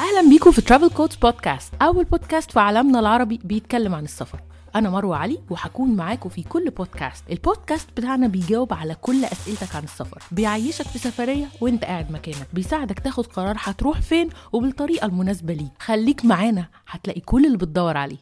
أهلا 0.00 0.28
بيكم 0.30 0.50
في 0.50 0.60
ترافل 0.62 0.90
كودز 0.90 1.16
بودكاست 1.16 1.72
أول 1.82 2.04
بودكاست 2.04 2.50
في 2.50 2.60
عالمنا 2.60 3.00
العربي 3.00 3.40
بيتكلم 3.44 3.94
عن 3.94 4.04
السفر. 4.04 4.40
أنا 4.74 4.90
مروة 4.90 5.16
علي 5.16 5.38
وهكون 5.50 5.96
معاكم 5.96 6.28
في 6.28 6.42
كل 6.42 6.70
بودكاست 6.70 7.24
البودكاست 7.30 7.88
بتاعنا 7.96 8.26
بيجاوب 8.26 8.72
على 8.72 8.96
كل 9.00 9.24
أسئلتك 9.24 9.76
عن 9.76 9.84
السفر. 9.84 10.18
بيعيشك 10.32 10.84
في 10.86 10.98
سفرية 10.98 11.46
وانت 11.60 11.84
قاعد 11.84 12.12
مكانك. 12.12 12.46
بيساعدك 12.52 12.98
تاخد 12.98 13.26
قرار 13.26 13.56
هتروح 13.58 14.00
فين 14.00 14.28
وبالطريقة 14.52 15.06
المناسبة 15.06 15.54
ليك. 15.54 15.70
خليك 15.78 16.24
معانا 16.24 16.66
هتلاقي 16.88 17.20
كل 17.20 17.46
اللي 17.46 17.58
بتدور 17.58 17.96
عليه. 17.96 18.16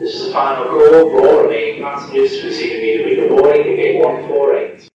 This 0.00 0.14
is 0.14 0.22
the 0.26 0.32
final 0.32 0.64
call. 0.72 1.04
For 1.12 1.20
all 1.28 1.38
remaining 1.44 1.82
passengers 1.84 2.32
receiving 2.48 2.82
immediately 2.86 3.28
boarding 3.28 3.64
to 3.68 3.74
gate 3.80 3.98
148. 4.00 4.89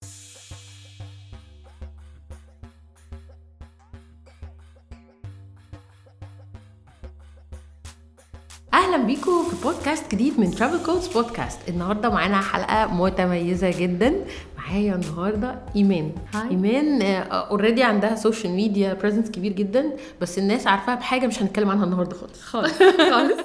أهلا 8.96 9.06
بيكم 9.08 9.44
في 9.50 9.56
بودكاست 9.64 10.12
جديد 10.12 10.40
من 10.40 10.52
ترافل 10.52 10.86
كودز 10.86 11.08
بودكاست 11.08 11.60
النهارده 11.70 12.10
معانا 12.10 12.42
حلقة 12.42 12.94
متميزة 12.94 13.72
جدا. 13.80 14.14
معايا 14.58 14.96
النهارده 14.96 15.56
إيمان. 15.76 16.12
hi. 16.34 16.50
إيمان 16.50 17.02
already 17.32 17.84
عندها 17.84 18.16
social 18.16 18.54
media 18.54 18.94
presence 18.94 19.32
كبير 19.32 19.52
جدا 19.52 19.86
بس 20.22 20.38
الناس 20.38 20.68
عارفاها 20.68 20.96
بحاجة 20.96 21.28
مش 21.28 21.42
هنتكلم 21.42 21.70
عنها 21.70 21.84
النهارده 21.86 22.16
خالص. 22.16 22.42
خالص 22.42 22.74
خالص. 23.12 23.40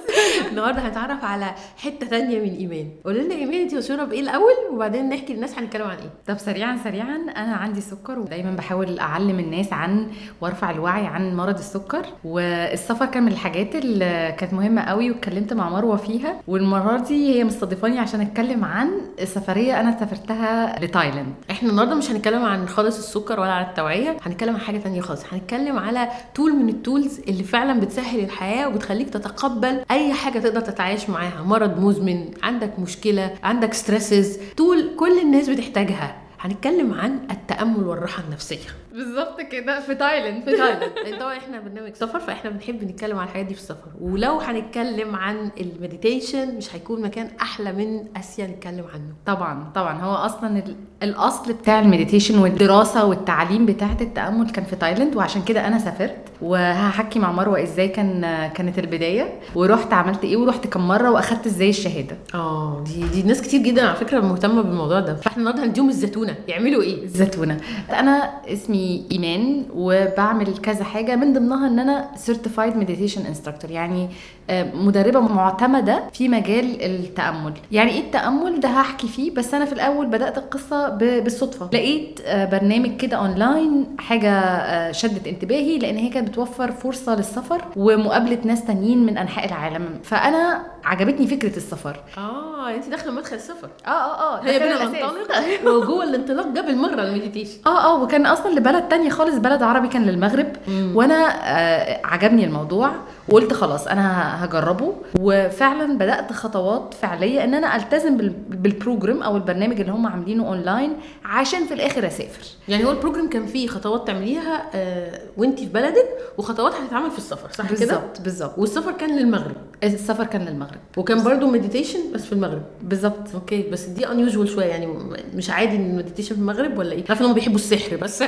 النهارده 0.51 0.87
هنتعرف 0.87 1.23
على 1.25 1.51
حتة 1.77 2.07
تانية 2.07 2.39
من 2.39 2.55
إيمان. 2.55 2.89
قولي 3.05 3.23
لنا 3.23 3.35
إيمان 3.35 3.61
انت 3.61 3.75
مشهوره 3.75 4.03
بإيه 4.03 4.19
الأول؟ 4.19 4.53
وبعدين 4.73 5.09
نحكي 5.09 5.33
للناس 5.33 5.57
هنتكلم 5.59 5.87
عن 5.87 5.97
إيه. 5.97 6.09
طب 6.27 6.37
سريعا 6.37 6.77
سريعا. 6.83 7.15
أنا 7.37 7.55
عندي 7.55 7.81
سكر 7.81 8.19
ودايما 8.19 8.51
بحاول 8.51 8.99
أعلم 8.99 9.39
الناس 9.39 9.73
عن 9.73 10.07
وارفع 10.41 10.71
الوعي 10.71 11.05
عن 11.05 11.35
مرض 11.35 11.57
السكر. 11.57 12.05
والسفر 12.23 13.05
كان 13.05 13.23
من 13.23 13.31
الحاجات 13.31 13.75
اللي 13.75 14.35
كانت 14.39 14.53
مهمة 14.53 14.81
قوي 14.81 15.11
واتكلمت 15.11 15.53
مع 15.53 15.69
مروة 15.69 15.97
فيها. 15.97 16.41
والمرة 16.47 16.97
دي 16.97 17.35
هي 17.35 17.43
مستضيفاني 17.43 17.99
عشان 17.99 18.21
أتكلم 18.21 18.65
عن 18.65 18.91
سفرية 19.23 19.79
أنا 19.79 19.99
سافرتها 19.99 20.79
لتايلاند. 20.79 21.33
إحنا 21.51 21.69
النهارده 21.69 21.95
مش 21.95 22.11
هنتكلم 22.11 22.45
عن 22.45 22.67
خالص 22.67 22.97
السكر 22.97 23.39
ولا 23.39 23.51
عن 23.51 23.65
التوعية 23.65 24.17
هنتكلم 24.21 24.55
عن 24.55 24.61
حاجة 24.61 24.77
تانية 24.77 25.01
خالص. 25.01 25.21
هنتكلم 25.31 25.79
على 25.79 26.07
tool 26.35 26.53
من 26.55 26.69
ال 26.69 26.77
tools 26.77 27.19
اللي 27.19 27.43
فعلا 27.43 27.79
بتسهل 27.79 28.19
الحياة 28.19 28.67
وبتخليك 28.67 29.09
تتقبل 29.09 29.81
أي 29.91 30.10
حاجة 30.13 30.39
تقدر 30.39 30.61
تتعايش 30.61 31.09
معاها 31.09 31.43
مرض 31.43 31.79
مزمن 31.79 32.31
عندك 32.43 32.79
مشكلة 32.79 33.33
عندك 33.43 33.73
stresses 33.73 34.39
tool 34.57 34.95
كل 34.97 35.19
الناس 35.19 35.49
بتحتاجها. 35.49 36.21
هنتكلم 36.39 36.93
عن 36.93 37.19
التأمل 37.31 37.83
والراحة 37.83 38.23
النفسية. 38.23 38.69
بالظبط 38.93 39.41
كده. 39.41 39.79
في 39.79 39.95
تايلاند 39.95 40.43
في 40.43 40.51
تايلاند. 40.57 40.91
طبعا 41.21 41.37
إحنا 41.37 41.59
برنامج 41.59 41.93
سفر 41.95 42.19
فإحنا 42.19 42.49
بنحب 42.49 42.83
نتكلم 42.83 43.17
عن 43.19 43.25
الحاجات 43.27 43.45
دي 43.45 43.53
في 43.53 43.59
السفر. 43.59 43.87
ولو 44.01 44.37
هنتكلم 44.39 45.15
عن 45.15 45.49
ال 45.61 45.69
meditation 45.69 46.55
مش 46.57 46.75
هيكون 46.75 47.01
مكان 47.01 47.27
أحلى 47.41 47.71
من 47.71 48.03
آسيا 48.17 48.47
نتكلم 48.47 48.85
عنه. 48.93 49.13
طبعا 49.25 49.71
طبعا. 49.75 50.01
هو 50.01 50.13
أصلا 50.15 50.57
ال- 50.59 50.75
الأصل 51.03 51.53
بتاع 51.53 51.79
ال 51.79 51.84
meditation 51.84 52.37
والدراسة 52.37 53.05
والتعليم 53.05 53.65
بتاعة 53.65 53.97
التأمل 54.01 54.49
كان 54.49 54.65
في 54.65 54.75
تايلاند 54.75 55.15
وعشان 55.15 55.41
كده 55.43 55.67
أنا 55.67 55.79
سافرت. 55.79 56.17
وهحكي 56.41 57.19
مع 57.19 57.31
مروة 57.31 57.63
إزاي 57.63 57.87
كان 57.87 58.21
كانت 58.53 58.79
البداية 58.79 59.39
ورحت 59.55 59.93
عملت 59.93 60.23
إيه 60.23 60.37
ورحت 60.37 60.67
كم 60.67 60.87
مرة 60.87 61.11
وأخدت 61.11 61.45
إزاي 61.45 61.69
الشهادة. 61.69 62.17
آه 62.33 62.83
دي 62.87 63.03
دي 63.07 63.23
ناس 63.27 63.41
كتير 63.41 63.61
جدا 63.61 63.87
على 63.87 63.95
فكرة 63.95 64.19
مهتمة 64.19 64.61
بالموضوع 64.61 64.99
ده. 64.99 65.15
فإحنا 65.15 65.37
النهارده 65.43 65.63
هنديهم 65.65 65.89
الزتونة. 65.89 66.35
يعملوا 66.47 66.81
إيه؟ 66.81 67.03
الزتونة. 67.03 67.57
أنا 67.89 68.11
اسمي 68.47 68.80
إيمان 69.11 69.65
وبعمل 69.75 70.57
كذا 70.57 70.83
حاجة. 70.83 71.15
من 71.15 71.33
ضمنها 71.33 71.67
إن 71.67 71.79
أنا 71.79 72.09
certified 72.15 72.77
meditation 72.77 73.25
instructor 73.25 73.71
يعني 73.71 74.09
آه، 74.49 74.75
مدربة 74.75 75.19
معتمدة 75.19 76.03
في 76.13 76.29
مجال 76.29 76.81
التأمل. 76.81 77.53
يعني 77.71 77.91
إيه 77.91 77.99
التأمل؟ 77.99 78.59
ده 78.59 78.69
هحكي 78.69 79.07
فيه 79.07 79.31
بس 79.33 79.53
أنا 79.53 79.65
في 79.65 79.73
الأول 79.73 80.05
بدأت 80.05 80.37
القصة 80.37 80.89
بالصدفة. 80.89 81.69
لقيت 81.73 82.19
آه، 82.25 82.45
برنامج 82.45 82.97
كده 82.97 83.17
اونلاين 83.17 83.85
حاجة 83.99 84.31
آه، 84.39 84.91
شدت 84.91 85.27
انتباهي 85.27 85.77
لأن 85.77 85.97
هي 85.97 86.09
كانت 86.09 86.29
بتوفر 86.29 86.71
فرصة 86.71 87.15
للسفر 87.15 87.61
ومقابلة 87.75 88.37
ناس 88.45 88.65
تانيين 88.65 89.05
من 89.05 89.17
أنحاء 89.17 89.45
العالم. 89.45 89.99
فأنا 90.03 90.61
عجبتني 90.85 91.27
فكرة 91.27 91.57
السفر. 91.57 91.99
آه 92.17 92.75
انت 92.75 92.89
داخلة 92.89 93.11
مدخل 93.11 93.35
السفر. 93.35 93.69
آه 93.87 93.89
آه 93.89 94.37
آه. 94.39 94.43
هي 94.45 94.59
بينا. 94.59 94.83
ننطلق 94.85 95.31
وجوه 95.75 96.03
الانطلاق 96.03 96.47
ده 96.47 96.61
بالمرة 96.61 97.03
ال 97.03 97.08
meditation. 97.08 97.57
آه 97.65 97.83
آه 97.85 98.03
وكان 98.03 98.25
أصلا 98.25 98.55
لبلد 98.71 98.89
تانية 98.89 99.09
خالص 99.09 99.35
بلد 99.37 99.63
عربي 99.63 99.87
كان 99.87 100.03
للمغرب 100.05 100.47
مم. 100.67 100.91
وأنا 100.95 101.15
آه 101.15 102.01
عجبني 102.05 102.45
الموضوع 102.45 102.89
وقلت 103.29 103.53
خلاص 103.53 103.87
أنا 103.87 104.45
هجربه. 104.45 104.93
وفعلا 105.19 105.97
بدأت 105.97 106.33
خطوات 106.33 106.93
فعلية 107.01 107.43
إن 107.43 107.53
أنا 107.53 107.75
ألتزم 107.75 108.17
بال- 108.17 108.29
بال 108.49 108.65
program 108.65 109.23
أو 109.23 109.35
البرنامج 109.37 109.79
اللي 109.79 109.91
هم 109.91 110.07
عاملينه 110.07 110.47
أونلاين 110.47 110.93
عشان 111.25 111.65
في 111.65 111.73
الآخر 111.73 112.07
أسافر. 112.07 112.43
يعني 112.67 112.85
هو 112.85 112.91
ال 112.91 112.96
program 112.96 113.29
كان 113.29 113.45
فيه 113.45 113.67
خطوات 113.67 114.07
تعمليها 114.07 114.69
آه 114.75 115.19
وانت 115.37 115.59
في 115.59 115.65
بلدك 115.65 116.05
وخطوات 116.37 116.73
هتتعمل 116.73 117.11
في 117.11 117.17
السفر 117.17 117.49
صح 117.51 117.65
كده؟ 117.69 117.77
بالظبط 117.79 118.21
بالظبط. 118.21 118.57
والسفر 118.57 118.91
كان 118.91 119.17
للمغرب. 119.19 119.55
السفر 119.83 120.23
كان 120.23 120.45
للمغرب. 120.45 120.79
وكان 120.97 121.23
برضو 121.23 121.47
meditation 121.47 121.99
بس 122.13 122.25
في 122.25 122.33
المغرب. 122.33 122.61
بالظبط. 122.81 123.33
okay 123.33 123.69
بس 123.69 123.83
دي 123.85 124.07
unusual 124.11 124.47
شوية 124.49 124.65
يعني 124.65 124.87
مش 125.35 125.49
عادي 125.49 125.75
إن 125.75 125.89
ال 125.89 125.93
meditation 125.93 126.35
في 126.35 126.41
المغرب 126.41 126.77
ولا 126.77 126.91
إيه؟ 126.91 127.03
عارفة 127.09 127.21
إن 127.25 127.29
هم 127.29 127.33
بيحبوا 127.35 127.55
السحر 127.55 127.95
بس. 127.95 128.19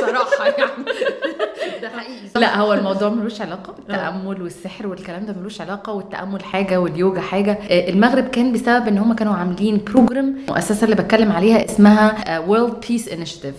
صراحة 0.00 0.46
يعني. 0.46 0.70
ده 1.82 1.88
حقيقي 1.88 2.28
صح؟ 2.34 2.40
لا 2.40 2.56
هو 2.58 2.72
الموضوع 2.72 3.08
ملوش 3.08 3.40
علاقة. 3.40 3.74
التأمل 3.78 4.42
والسحر 4.42 4.86
والكلام 4.86 5.26
ده 5.26 5.32
ملوش 5.40 5.60
علاقة 5.60 5.92
والتأمل 5.92 6.44
حاجة 6.44 6.80
واليوجا 6.80 7.20
حاجة. 7.20 7.52
آه، 7.70 7.90
المغرب 7.90 8.28
كان 8.28 8.52
بسبب 8.52 8.88
إن 8.88 8.98
هم 8.98 9.12
كانوا 9.12 9.34
عاملين 9.34 9.80
program 9.86 10.36
المؤسسه 10.48 10.84
اللي 10.84 10.96
بتكلم 10.96 11.32
عليها 11.32 11.64
اسمها 11.64 12.38
World 12.38 12.74
Peace 12.88 13.08
Initiative 13.08 13.54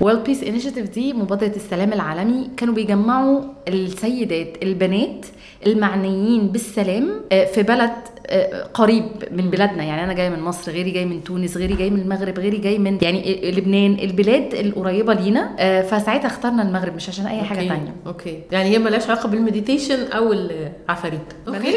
World 0.00 0.24
Peace 0.24 0.42
Initiative 0.42 0.88
دي 0.90 1.12
مبادرة 1.12 1.56
السلام 1.56 1.92
العالمي 1.92 2.50
كانوا 2.56 2.74
بيجمعوا 2.74 3.40
السيدات 3.68 4.62
البنات 4.62 5.26
المعنيين 5.66 6.48
بالسلام 6.48 7.10
آه، 7.32 7.44
في 7.44 7.62
بلد 7.62 7.90
آه، 7.90 8.15
قريب 8.74 9.04
من 9.30 9.50
بلادنا. 9.50 9.84
يعني 9.84 10.04
أنا 10.04 10.12
جاية 10.12 10.28
من 10.28 10.40
مصر 10.40 10.72
غيري 10.72 10.90
جاي 10.90 11.04
من 11.04 11.24
تونس 11.24 11.56
غيري 11.56 11.74
جاي 11.74 11.90
من 11.90 12.00
المغرب 12.00 12.38
غيري 12.38 12.58
جاي 12.58 12.78
من 12.78 12.98
يعني 13.02 13.50
لبنان 13.50 13.96
البلاد 14.02 14.54
القريبة 14.54 15.14
لينا. 15.14 15.56
آه، 15.58 15.82
فساعتها 15.82 16.26
اخترنا 16.26 16.62
المغرب 16.62 16.94
مش 16.94 17.08
عشان 17.08 17.26
أي 17.26 17.42
حاجة 17.42 17.58
okay. 17.58 17.68
تانية. 17.68 17.94
okay. 18.06 18.42
يعني 18.52 18.68
هي 18.68 18.78
ملهاش 18.78 19.10
علاقة 19.10 19.28
بال 19.28 19.42
meditation 19.42 20.12
أو 20.12 20.32
العفاريت. 20.32 21.32
okay. 21.48 21.74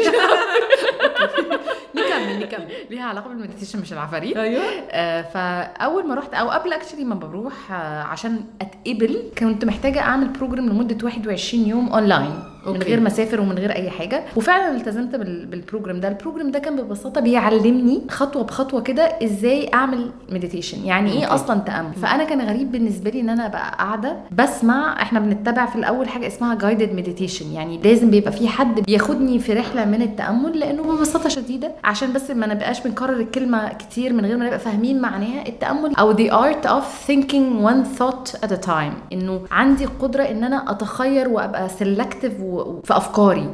نكمل 1.96 2.40
نكمل. 2.40 2.68
ليها 2.90 3.04
علاقة 3.04 3.28
بال 3.28 3.37
meditation 3.37 3.80
مش 3.80 3.92
العفاريت. 3.92 4.36
أيوه. 4.36 4.62
آه، 4.90 5.22
فأول 5.22 6.06
ما 6.08 6.14
رحت 6.14 6.34
أو 6.34 6.50
قبل 6.50 6.72
actually 6.72 7.04
ما 7.04 7.14
بروح 7.14 7.72
آه، 7.72 8.02
عشان 8.02 8.40
أتقبل 8.60 9.22
كنت 9.38 9.64
محتاجة 9.64 10.00
أعمل 10.00 10.28
program 10.28 10.68
لمدة 10.68 11.04
21 11.04 11.66
يوم 11.66 11.88
اونلاين 11.92 12.30
من 12.66 12.74
okay. 12.74 12.88
غير 12.88 13.00
ما 13.00 13.08
اسافر 13.08 13.40
ومن 13.40 13.58
غير 13.58 13.72
أي 13.72 13.90
حاجة. 13.90 14.22
وفعلا 14.36 14.76
التزمت 14.76 15.14
بال- 15.16 15.46
بال 15.46 15.58
program 15.58 16.00
ده. 16.00 16.08
ال 16.08 16.13
program 16.13 16.50
ده 16.50 16.58
كان 16.58 16.76
ببساطة 16.76 17.20
بيعلمني 17.20 18.02
خطوة 18.10 18.42
بخطوة 18.44 18.80
كده 18.80 19.02
إزاي 19.02 19.70
أعمل 19.74 20.10
meditation 20.32 20.84
يعني 20.84 21.12
إيه 21.12 21.24
okay. 21.24 21.34
أصلا 21.34 21.60
تأمل؟ 21.60 21.92
فأنا 21.94 22.24
كان 22.24 22.40
غريب 22.40 22.72
بالنسبة 22.72 23.10
لي 23.10 23.20
إن 23.20 23.28
أنا 23.28 23.46
أبقى 23.46 23.74
قاعدة 23.78 24.16
بسمع. 24.32 25.02
إحنا 25.02 25.20
بنتبع 25.20 25.66
في 25.66 25.76
الأول 25.76 26.08
حاجة 26.08 26.26
اسمها 26.26 26.54
guided 26.54 26.94
meditation 26.94 27.52
يعني 27.52 27.78
لازم 27.84 28.10
بيبقى 28.10 28.32
في 28.32 28.48
حد 28.48 28.80
بياخدني 28.80 29.38
في 29.38 29.52
رحلة 29.52 29.84
من 29.84 30.02
التأمل 30.02 30.58
لأنه 30.58 30.82
ببساطة 30.82 31.28
شديدة. 31.28 31.72
عشان 31.84 32.12
بس 32.12 32.30
ما 32.30 32.46
نبقاش 32.46 32.80
بنكرر 32.80 33.16
الكلمة 33.20 33.68
كتير 33.68 34.12
من 34.12 34.24
غير 34.26 34.36
ما 34.36 34.46
نبقى 34.46 34.58
فاهمين 34.58 35.00
معناها 35.00 35.48
التأمل 35.48 35.94
أو 35.96 36.16
the 36.16 36.30
art 36.30 36.66
of 36.68 37.08
thinking 37.10 37.64
one 37.70 37.98
thought 38.00 38.40
at 38.46 38.52
a 38.52 38.66
time. 38.66 39.12
إنه 39.12 39.40
عندي 39.50 39.84
القدره 39.84 40.22
إن 40.22 40.44
أنا 40.44 40.70
أتخير 40.70 41.28
وأبقى 41.28 41.68
selective 41.68 42.40
في 42.84 42.96
أفكاري. 42.96 43.48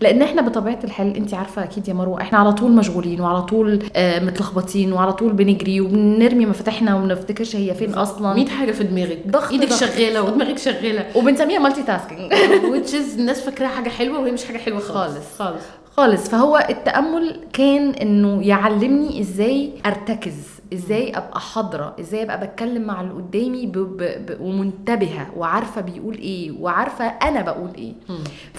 لأن 0.00 0.22
إحنا 0.22 0.42
بطبيعة 0.42 0.78
الحال 0.84 1.16
انت 1.16 1.34
عارفة 1.34 1.62
أكيد 1.64 1.88
يا 1.88 1.94
مروة 1.94 2.20
إحنا 2.20 2.38
على 2.38 2.52
طول 2.52 2.72
مشغولين 2.72 3.20
وعلى 3.20 3.42
طول 3.42 3.82
آه، 3.96 4.24
متلخبطين 4.24 4.92
وعلى 4.92 5.12
طول 5.12 5.32
بنجري 5.32 5.80
وبنرمي 5.80 6.46
مفاتيحنا 6.46 6.94
وما 6.94 7.04
بنفتكرش 7.04 7.56
هي 7.56 7.74
فين 7.74 7.94
أصلا. 7.94 8.34
100 8.34 8.46
حاجة 8.46 8.72
في 8.72 8.84
دماغك. 8.84 9.18
ضغط 9.28 9.50
إيدك 9.50 9.68
ضغط. 9.68 9.80
شغالة 9.80 10.22
ودماغك 10.22 10.58
شغالة. 10.58 11.06
وبنسميها 11.16 11.58
مالتي 11.58 11.82
تاسكينج 11.82 12.32
is 12.90 13.18
الناس 13.18 13.40
فاكراها 13.40 13.68
حاجة 13.68 13.88
حلوة 13.88 14.20
وهي 14.20 14.30
مش 14.32 14.44
حاجة 14.44 14.58
حلوة 14.58 14.80
خالص. 14.80 15.14
خالص. 15.38 15.62
خالص. 15.96 16.28
فهو 16.28 16.66
التأمل 16.70 17.40
كان 17.52 17.90
إنه 17.90 18.42
يعلمني 18.46 19.20
إزاي 19.20 19.70
أرتكز. 19.86 20.34
إزاي 20.74 21.10
أبقى 21.16 21.40
حاضرة؟ 21.40 21.96
إزاي 22.00 22.22
أبقى 22.22 22.40
بتكلم 22.46 22.82
مع 22.82 23.00
اللي 23.00 23.12
قدامي 23.14 23.66
ب... 23.66 23.72
ب... 23.78 23.96
ب... 24.02 24.36
ومنتبهة 24.40 25.26
وعارفة 25.36 25.80
بيقول 25.80 26.14
إيه 26.18 26.52
وعارفة 26.60 27.04
أنا 27.04 27.40
بقول 27.42 27.70
إيه. 27.78 27.92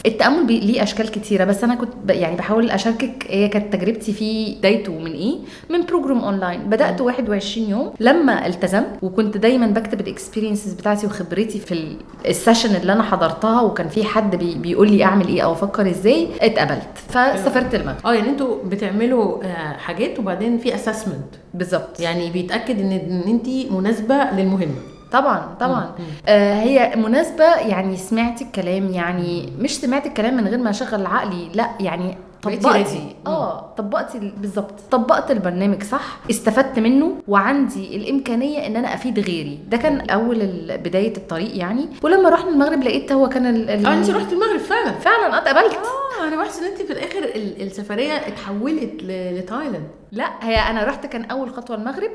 التأمل 0.06 0.46
بي... 0.46 0.60
ليه 0.60 0.84
أشكال 0.84 1.12
كتيرة 1.12 1.44
بس 1.46 1.64
أنا 1.64 1.76
كنت 1.76 1.94
ب... 2.06 2.10
يعني 2.10 2.36
بحاول 2.36 2.72
أشاركك 2.72 3.26
هي 3.30 3.48
كانت 3.48 3.74
تجربتي 3.76 4.14
فيه 4.14 4.58
بدايته 4.58 4.92
من 5.00 5.12
إيه؟ 5.12 5.36
من 5.70 5.82
program 5.86 6.20
online 6.20 6.62
بدأت 6.62 7.02
21 7.02 7.70
يوم 7.70 7.94
لما 8.00 8.48
التزمت 8.48 8.88
وكنت 9.02 9.38
دايما 9.38 9.68
بكتب 9.68 10.02
ال 10.02 10.08
experiences 10.08 10.74
بتاعتي 10.74 11.06
وخبرتي 11.08 11.60
في 11.60 11.72
ال- 11.74 11.98
ال 12.28 12.34
session 12.34 12.76
اللي 12.76 12.94
أنا 12.94 13.04
حضرتها 13.04 13.62
وكان 13.62 13.88
في 13.90 14.04
حد 14.04 14.36
بي... 14.36 14.56
بيقول 14.56 14.92
لي 14.92 15.04
أعمل 15.04 15.28
إيه 15.28 15.42
أو 15.42 15.52
أفكر 15.52 15.90
إزاي 15.90 16.28
اتقبلت. 16.42 16.98
فسافرت 17.10 17.76
المغرب. 17.76 18.06
آه 18.06 18.14
يعني 18.14 18.30
أنتوا 18.30 18.58
بتعملوا 18.66 19.44
آه، 19.44 19.74
حاجات 19.78 20.20
وبعدين 20.20 20.58
في 20.58 20.76
assessment 20.76 21.26
بالظبط. 21.54 22.00
يعني 22.02 22.30
بيتأكد 22.32 22.80
إن 22.80 22.92
إن 22.92 23.24
انت 23.28 23.72
مناسبة 23.72 24.16
للمهمة. 24.32 24.76
طبعا 25.12 25.56
طبعا. 25.60 25.92
آه 26.28 26.54
هي 26.54 26.94
مناسبة 26.96 27.44
يعني 27.56 27.98
سمعت 27.98 28.42
الكلام 28.42 28.90
يعني 28.94 29.50
مش 29.60 29.78
سمعت 29.80 30.06
الكلام 30.06 30.38
من 30.38 30.48
غير 30.48 30.58
ما 30.60 30.70
أشغل 30.70 31.06
عقلي 31.06 31.50
لا 31.54 31.70
يعني 31.80 32.18
طبقتي. 32.44 33.16
آه 33.28 33.74
طبقتي 33.78 34.18
ال- 34.18 34.34
بالظبط. 34.38 34.74
طبقت 34.92 35.32
البرنامج 35.32 35.84
صح؟ 35.84 36.18
استفدت 36.30 36.80
منه 36.80 37.12
وعندي 37.28 37.96
الإمكانية 37.96 38.68
إن 38.68 38.76
أنا 38.76 38.94
أفيد 38.94 39.20
غيري. 39.20 39.60
ده 39.68 39.78
كان 39.78 40.10
أول 40.10 40.40
بداية 40.84 41.18
الطريق 41.18 41.58
يعني. 41.58 41.90
ولما 42.04 42.30
رحنا 42.30 42.50
المغرب 42.50 42.84
لقيت 42.84 43.12
هو 43.12 43.30
كان 43.30 43.46
ال... 43.46 43.86
آه 43.86 43.94
انت 43.94 44.10
رحت 44.10 44.34
المغرب 44.34 44.60
فعلا. 44.60 44.92
فعلا 44.92 45.38
اتقبلت. 45.38 45.74
آه. 45.74 46.11
أنا 46.28 46.44
بحس 46.44 46.60
ان 46.60 46.66
انت 46.66 46.82
في 46.82 46.94
الآخر 46.94 47.24
ال- 47.36 47.62
السفرية 47.62 48.14
اتحولت 48.14 49.04
لتايلاند. 49.04 49.88
لا 50.12 50.30
هي 50.42 50.56
أنا 50.56 50.84
رحت 50.84 51.06
كان 51.06 51.24
اول 51.26 51.50
خطوة 51.50 51.76
المغرب. 51.76 52.12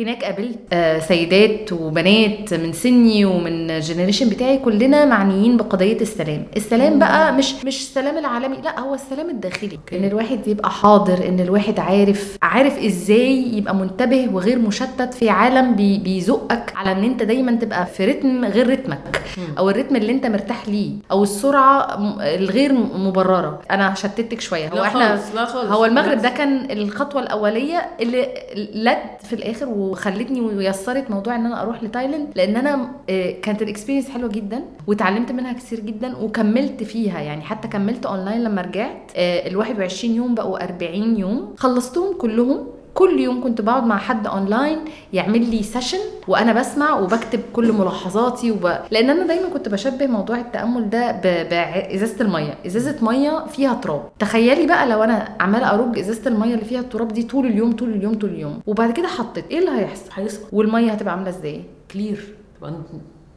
هناك 0.00 0.24
قابلت 0.24 0.58
آه، 0.72 0.98
سيدات 0.98 1.72
وبنات 1.72 2.54
من 2.54 2.72
سني 2.72 3.24
ومن 3.24 3.70
ال 3.70 3.75
generation 3.75 4.28
بتاعي 4.28 4.58
كلنا 4.58 5.04
معنيين 5.04 5.56
بقضية 5.56 6.00
السلام. 6.00 6.44
السلام 6.56 6.98
بقى 6.98 7.32
مش 7.34 7.54
مش 7.64 7.76
السلام 7.80 8.18
العالمي 8.18 8.56
لا 8.56 8.80
هو 8.80 8.94
السلام 8.94 9.30
الداخلي. 9.30 9.78
إن 9.92 10.04
الواحد 10.04 10.48
يبقى 10.48 10.70
حاضر 10.70 11.28
إن 11.28 11.40
الواحد 11.40 11.80
عارف 11.80 12.36
عارف 12.42 12.78
إزاي 12.84 13.56
يبقى 13.56 13.74
منتبه 13.74 14.28
وغير 14.32 14.58
مشتت 14.58 15.14
في 15.14 15.28
عالم 15.30 15.74
بي 15.74 15.98
بيزقك 15.98 16.72
على 16.76 16.92
إن 16.92 17.04
أنت 17.04 17.22
دايما 17.22 17.52
تبقى 17.52 17.86
في 17.86 18.04
rhythm 18.04 18.44
غير 18.44 18.70
rhythm 18.70 19.15
ك 19.15 19.22
أو 19.58 19.70
ال 19.70 19.74
rhythm 19.74 19.96
اللي 19.96 20.12
أنت 20.12 20.26
مرتاح 20.26 20.68
ليه 20.68 20.90
أو 21.10 21.22
السرعة 21.22 21.98
الغير 22.20 22.72
مبررة. 22.72 23.35
أنا 23.70 23.94
شتتك 23.94 24.40
شوية. 24.40 24.68
هو 24.68 24.74
لا 24.76 24.82
إحنا 24.82 25.08
خالص 25.08 25.34
لا 25.34 25.44
خالص 25.44 25.70
هو 25.70 25.84
المغرب 25.84 26.18
ده. 26.18 26.28
كان 26.28 26.70
الخطوة 26.70 27.22
الأولية 27.22 27.90
اللي 28.00 28.28
لد 28.74 28.98
في 29.22 29.32
الآخر 29.32 29.68
وخلتني 29.68 30.40
ويسرت 30.40 31.10
موضوع 31.10 31.34
إن 31.34 31.46
أنا 31.46 31.62
أروح 31.62 31.82
لتايلاند 31.82 32.28
لأن 32.34 32.56
أنا 32.56 32.88
آه، 33.10 33.30
كانت 33.42 33.62
ال 33.62 33.66
experience 33.66 34.10
حلوة 34.10 34.28
جدا 34.30 34.62
وتعلمت 34.86 35.32
منها 35.32 35.52
كتير 35.52 35.80
جدا 35.80 36.16
وكملت 36.16 36.82
فيها. 36.82 37.20
يعني 37.20 37.42
حتى 37.42 37.68
كملت 37.68 38.06
اونلاين 38.06 38.44
لما 38.44 38.62
رجعت 38.62 39.10
آه، 39.16 39.48
ال 39.48 39.56
21 39.56 40.14
يوم 40.14 40.34
بقوا 40.34 40.64
40 40.64 41.16
يوم. 41.16 41.54
خلصتهم 41.58 42.18
كلهم 42.18 42.66
كل 42.96 43.20
يوم 43.20 43.42
كنت 43.42 43.60
بقعد 43.60 43.84
مع 43.86 43.98
حد 43.98 44.26
اونلاين 44.26 44.78
يعمل 45.12 45.50
لي 45.50 45.62
session 45.62 45.98
وأنا 46.28 46.52
بسمع 46.52 46.98
وبكتب 47.00 47.40
كل 47.52 47.72
ملاحظاتي 47.72 48.50
وب... 48.50 48.66
لأن 48.90 49.10
أنا 49.10 49.26
دايما 49.26 49.48
كنت 49.48 49.68
بشبه 49.68 50.06
موضوع 50.06 50.38
التأمل 50.38 50.90
ده 50.90 51.12
ب... 51.12 51.20
بإزازة 51.22 52.20
المية. 52.20 52.54
إزازة 52.66 52.96
مية 53.02 53.46
فيها 53.46 53.74
تراب. 53.74 54.02
تخيلي 54.18 54.66
بقى 54.66 54.86
لو 54.88 55.02
أنا 55.02 55.28
عمالة 55.40 55.74
أرج 55.74 55.98
إزازة 55.98 56.30
المية 56.30 56.54
اللي 56.54 56.64
فيها 56.64 56.80
التراب 56.80 57.08
دي 57.08 57.22
طول 57.22 57.46
اليوم 57.46 57.72
طول 57.72 57.88
اليوم 57.90 58.14
طول 58.14 58.30
اليوم. 58.30 58.60
وبعد 58.66 58.90
كده 58.92 59.08
حطيت 59.08 59.44
إيه 59.50 59.58
اللي 59.58 59.70
هيحصل؟ 59.70 60.10
هيسقط. 60.14 60.48
والمية 60.52 60.92
هتبقى 60.92 61.14
عاملة 61.14 61.28
إزاي؟ 61.30 61.64
clear. 61.92 62.34
تبقى 62.58 62.72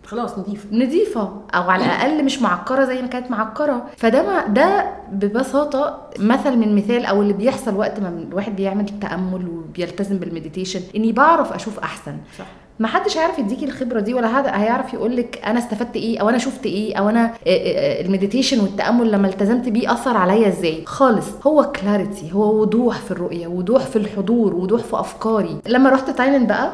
خلاص 0.09 0.39
نضيف 0.39 0.65
نظيفة 0.71 1.41
أو 1.55 1.69
على 1.69 1.85
الأقل 1.85 2.25
مش 2.25 2.41
معكرة 2.41 2.85
زي 2.85 3.01
ما 3.01 3.07
كانت 3.07 3.31
معكرة 3.31 3.85
فده 3.97 4.23
ما 4.23 4.47
ده 4.47 4.95
ببساطة 5.11 6.09
مثل 6.19 6.57
من 6.57 6.75
مثال 6.75 7.05
أو 7.05 7.21
اللي 7.21 7.33
بيحصل 7.33 7.75
وقت 7.75 7.99
ما 7.99 8.09
الواحد 8.09 8.55
بيعمل 8.55 8.99
تأمل 8.99 9.47
وبيلتزم 9.49 10.17
بال 10.17 10.28
meditation 10.28 10.81
إني 10.95 11.11
بعرف 11.11 11.53
أشوف 11.53 11.79
أحسن. 11.79 12.17
صح. 12.37 12.45
ما 12.79 12.87
حدش 12.87 13.17
هيعرف 13.17 13.39
يديكي 13.39 13.65
الخبرة 13.65 13.99
دي 13.99 14.13
ولا 14.13 14.27
حد 14.27 14.47
هيعرف 14.47 14.93
يقول 14.93 15.15
لك 15.17 15.41
أنا 15.45 15.59
استفدت 15.59 15.95
إيه 15.95 16.21
أو 16.21 16.29
أنا 16.29 16.37
شفت 16.37 16.65
إيه 16.65 16.95
أو 16.95 17.09
أنا 17.09 17.25
آه، 17.25 17.31
آه، 17.47 18.01
ال 18.01 18.06
meditation 18.06 18.59
والتأمل 18.59 19.11
لما 19.11 19.27
التزمت 19.27 19.69
بيه 19.69 19.93
أثر 19.93 20.17
عليا 20.17 20.47
إزاي؟ 20.47 20.83
خالص. 20.85 21.27
هو 21.47 21.71
clarity 21.71 22.33
هو 22.33 22.61
وضوح 22.61 22.97
في 22.97 23.11
الرؤية 23.11 23.47
وضوح 23.47 23.81
في 23.83 23.95
الحضور 23.95 24.53
وضوح 24.55 24.81
في 24.81 24.99
أفكاري. 24.99 25.57
لما 25.67 25.89
رحت 25.89 26.09
تايلاند 26.09 26.47
بقى 26.47 26.71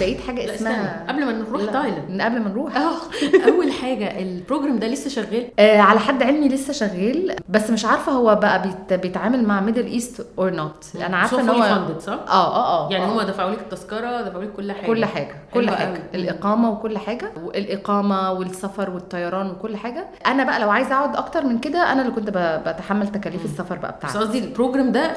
لقيت 0.00 0.20
حاجة 0.20 0.54
اسمها 0.54 1.04
قبل 1.08 1.24
ما 1.24 1.32
نروح 1.32 1.62
لا، 1.62 1.72
تايلاند. 1.72 2.22
قبل 2.22 2.40
ما 2.40 2.48
نروح. 2.48 2.72
أول 3.48 3.72
حاجة 3.72 4.18
ال 4.22 4.29
program 4.29 4.78
ده 4.78 4.86
لسه 4.86 5.10
شغال؟ 5.10 5.46
آه 5.58 5.78
على 5.78 6.00
حد 6.00 6.22
علمي 6.22 6.48
لسه 6.48 6.72
شغال 6.72 7.36
بس 7.48 7.70
مش 7.70 7.84
عارفة 7.84 8.12
هو 8.12 8.34
بقى 8.34 8.62
بيت 8.62 9.00
بيتعامل 9.00 9.44
مع 9.44 9.60
Middle 9.60 9.86
East 9.86 10.26
or 10.38 10.50
not 10.50 10.84
أنا 11.06 11.16
عارفة 11.16 11.40
إن 11.40 11.48
هو 11.48 11.98
صح؟ 12.00 12.12
آه 12.12 12.30
آه 12.30 12.86
آه 12.86 12.92
يعني 12.92 13.04
آه. 13.04 13.08
هم 13.08 13.22
دفعوا 13.22 13.50
لك 13.50 13.58
التذكرة 13.58 14.20
دفعوا 14.22 14.44
لك 14.44 14.52
كل 14.52 14.72
حاجة. 14.72 14.86
كل 14.86 15.04
حاجة. 15.04 15.34
كل 15.54 15.70
حاجة. 15.70 15.88
قوي. 15.88 15.98
الإقامة 16.14 16.70
وكل 16.70 16.98
حاجة 16.98 17.30
والإقامة 17.44 18.32
والسفر 18.32 18.90
والطيران 18.90 19.50
وكل 19.50 19.76
حاجة. 19.76 20.06
أنا 20.26 20.44
بقى 20.44 20.60
لو 20.60 20.70
عايزة 20.70 20.94
أقعد 20.94 21.16
أكتر 21.16 21.44
من 21.46 21.58
كده 21.58 21.92
أنا 21.92 22.02
اللي 22.02 22.12
كنت 22.12 22.30
بتحمل 22.68 23.08
تكاليف 23.08 23.44
السفر 23.44 23.76
بقى 23.76 23.90
بس 23.92 23.98
بتاعتي 23.98 24.18
قصدي 24.18 24.38
ال 24.38 24.45
program 24.45 24.92
ده 24.92 25.12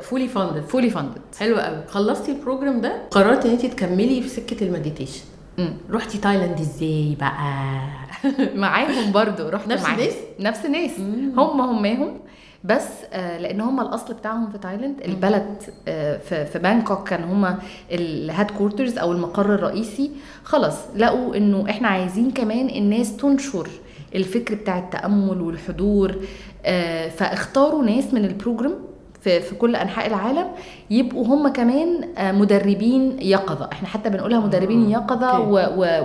fully 0.00 0.28
funded 0.28 0.60
fully 0.64 0.90
funded 0.90 1.20
حلو 1.40 1.56
قوي. 1.60 1.76
خلصتي 1.88 2.32
ال 2.32 2.38
program 2.38 2.80
ده 2.80 2.92
قررت 3.10 3.46
إن 3.46 3.52
انت 3.52 3.66
تكملي 3.66 4.22
في 4.22 4.28
سكة 4.28 4.64
ال 4.66 4.70
meditation. 4.70 5.20
رحتي 5.90 6.18
تايلاند 6.18 6.60
إزاي 6.60 7.16
بقى؟ 7.20 7.32
معاهم 8.54 9.12
برضو. 9.12 9.48
رحت 9.48 9.68
نفس 9.68 9.82
معاهم. 9.82 9.98
الناس؟ 9.98 10.14
نفس 10.40 10.66
الناس. 10.66 10.98
مم. 10.98 11.40
هم 11.40 11.60
هماهم 11.60 12.20
بس 12.64 12.86
آه 13.12 13.38
لأن 13.38 13.60
هم 13.60 13.80
الأصل 13.80 14.14
بتاعهم 14.14 14.50
في 14.50 14.58
تايلاند 14.58 15.00
البلد 15.04 15.62
آه 15.88 16.16
في, 16.44 16.58
بانكوك 16.58 17.08
كان 17.08 17.24
هم 17.24 17.56
ال 17.92 18.50
headquarters 18.50 18.98
أو 18.98 19.12
المقر 19.12 19.54
الرئيسي. 19.54 20.10
خلاص 20.44 20.76
لقوا 20.96 21.36
إنه 21.36 21.70
إحنا 21.70 21.88
عايزين 21.88 22.30
كمان 22.30 22.68
الناس 22.68 23.16
تنشر 23.16 23.68
الفكر 24.14 24.54
بتاع 24.54 24.78
التأمل 24.78 25.40
والحضور 25.40 26.14
آه 26.64 27.08
فاختاروا 27.08 27.84
ناس 27.84 28.14
من 28.14 28.24
ال 28.24 28.30
program 28.30 28.74
في, 29.20 29.40
في 29.40 29.54
كل 29.54 29.76
أنحاء 29.76 30.06
العالم 30.06 30.46
يبقوا 30.90 31.26
هم 31.26 31.48
كمان 31.48 32.00
مدربين 32.38 33.16
يقظة. 33.20 33.68
إحنا 33.72 33.88
حتى 33.88 34.10
بنقولها 34.10 34.40
مدربين 34.40 34.90
يقظة 34.90 35.40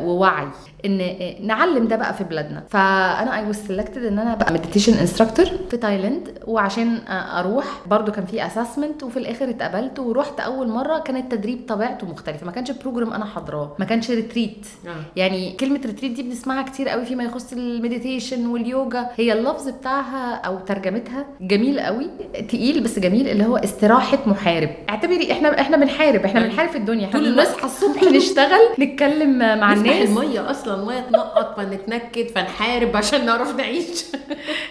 ووعي. 0.05 0.47
إن 0.85 1.01
آه، 1.01 1.35
نعلم 1.41 1.87
ده 1.87 1.95
بقى 1.95 2.13
في 2.13 2.23
بلادنا. 2.23 2.63
فأنا 2.69 3.39
I 3.39 3.47
was 3.47 3.55
selected 3.67 4.03
إن 4.05 4.19
أنا 4.19 4.33
أبقى 4.33 4.53
meditation 4.53 4.93
instructor 4.93 5.45
في 5.71 5.77
تايلاند 5.77 6.37
وعشان 6.47 6.95
آه، 7.07 7.39
أروح 7.39 7.65
برضو 7.87 8.11
كان 8.11 8.25
في 8.25 8.45
assessment 8.45 9.03
وفي 9.03 9.17
الآخر 9.17 9.49
اتقبلت 9.49 9.99
ورحت 9.99 10.39
أول 10.39 10.67
مرة 10.69 10.99
كان 10.99 11.17
التدريب 11.17 11.59
طبيعته 11.67 12.07
مختلفة. 12.07 12.45
ما 12.45 12.51
كانش 12.51 12.71
program 12.71 13.13
أنا 13.13 13.25
حاضراه 13.25 13.75
ما 13.79 13.85
كانش 13.85 14.11
retreat 14.11 14.65
آه. 14.87 14.89
يعني 15.15 15.51
كلمة 15.51 15.79
retreat 15.85 16.11
دي 16.11 16.23
بنسمعها 16.23 16.61
كتير 16.63 16.89
قوي 16.89 17.05
فيما 17.05 17.23
يخص 17.23 17.53
ال 17.53 17.62
meditation 17.62 18.47
واليوجا 18.47 19.07
هي 19.15 19.33
اللفظ 19.33 19.69
بتاعها 19.69 20.35
أو 20.35 20.59
ترجمتها 20.59 21.25
جميل 21.41 21.79
قوي 21.79 22.07
تقيل 22.49 22.83
بس 22.83 22.99
جميل 22.99 23.27
اللي 23.27 23.45
هو 23.45 23.57
استراحة 23.57 24.17
محارب. 24.25 24.69
اعتبري 24.89 25.31
إحنا 25.31 25.61
إحنا 25.61 25.77
بنحارب 25.77 26.25
إحنا 26.25 26.39
أيوة. 26.39 26.51
بنحارب 26.51 26.69
في 26.69 26.77
الدنيا. 26.77 27.07
إحنا. 27.07 27.19
بنصحى 27.19 27.65
الصبح 27.65 28.03
نشتغل 28.17 28.59
نتكلم 28.79 29.37
مع 29.59 29.73
الناس. 29.73 30.09
المية 30.09 30.51
أصلا. 30.51 30.74
ميه 30.75 30.99
تنقط 30.99 31.57
فنتنكد 31.57 32.27
فنحارب 32.27 32.97
عشان 32.97 33.25
نعرف 33.25 33.55
نعيش 33.55 34.03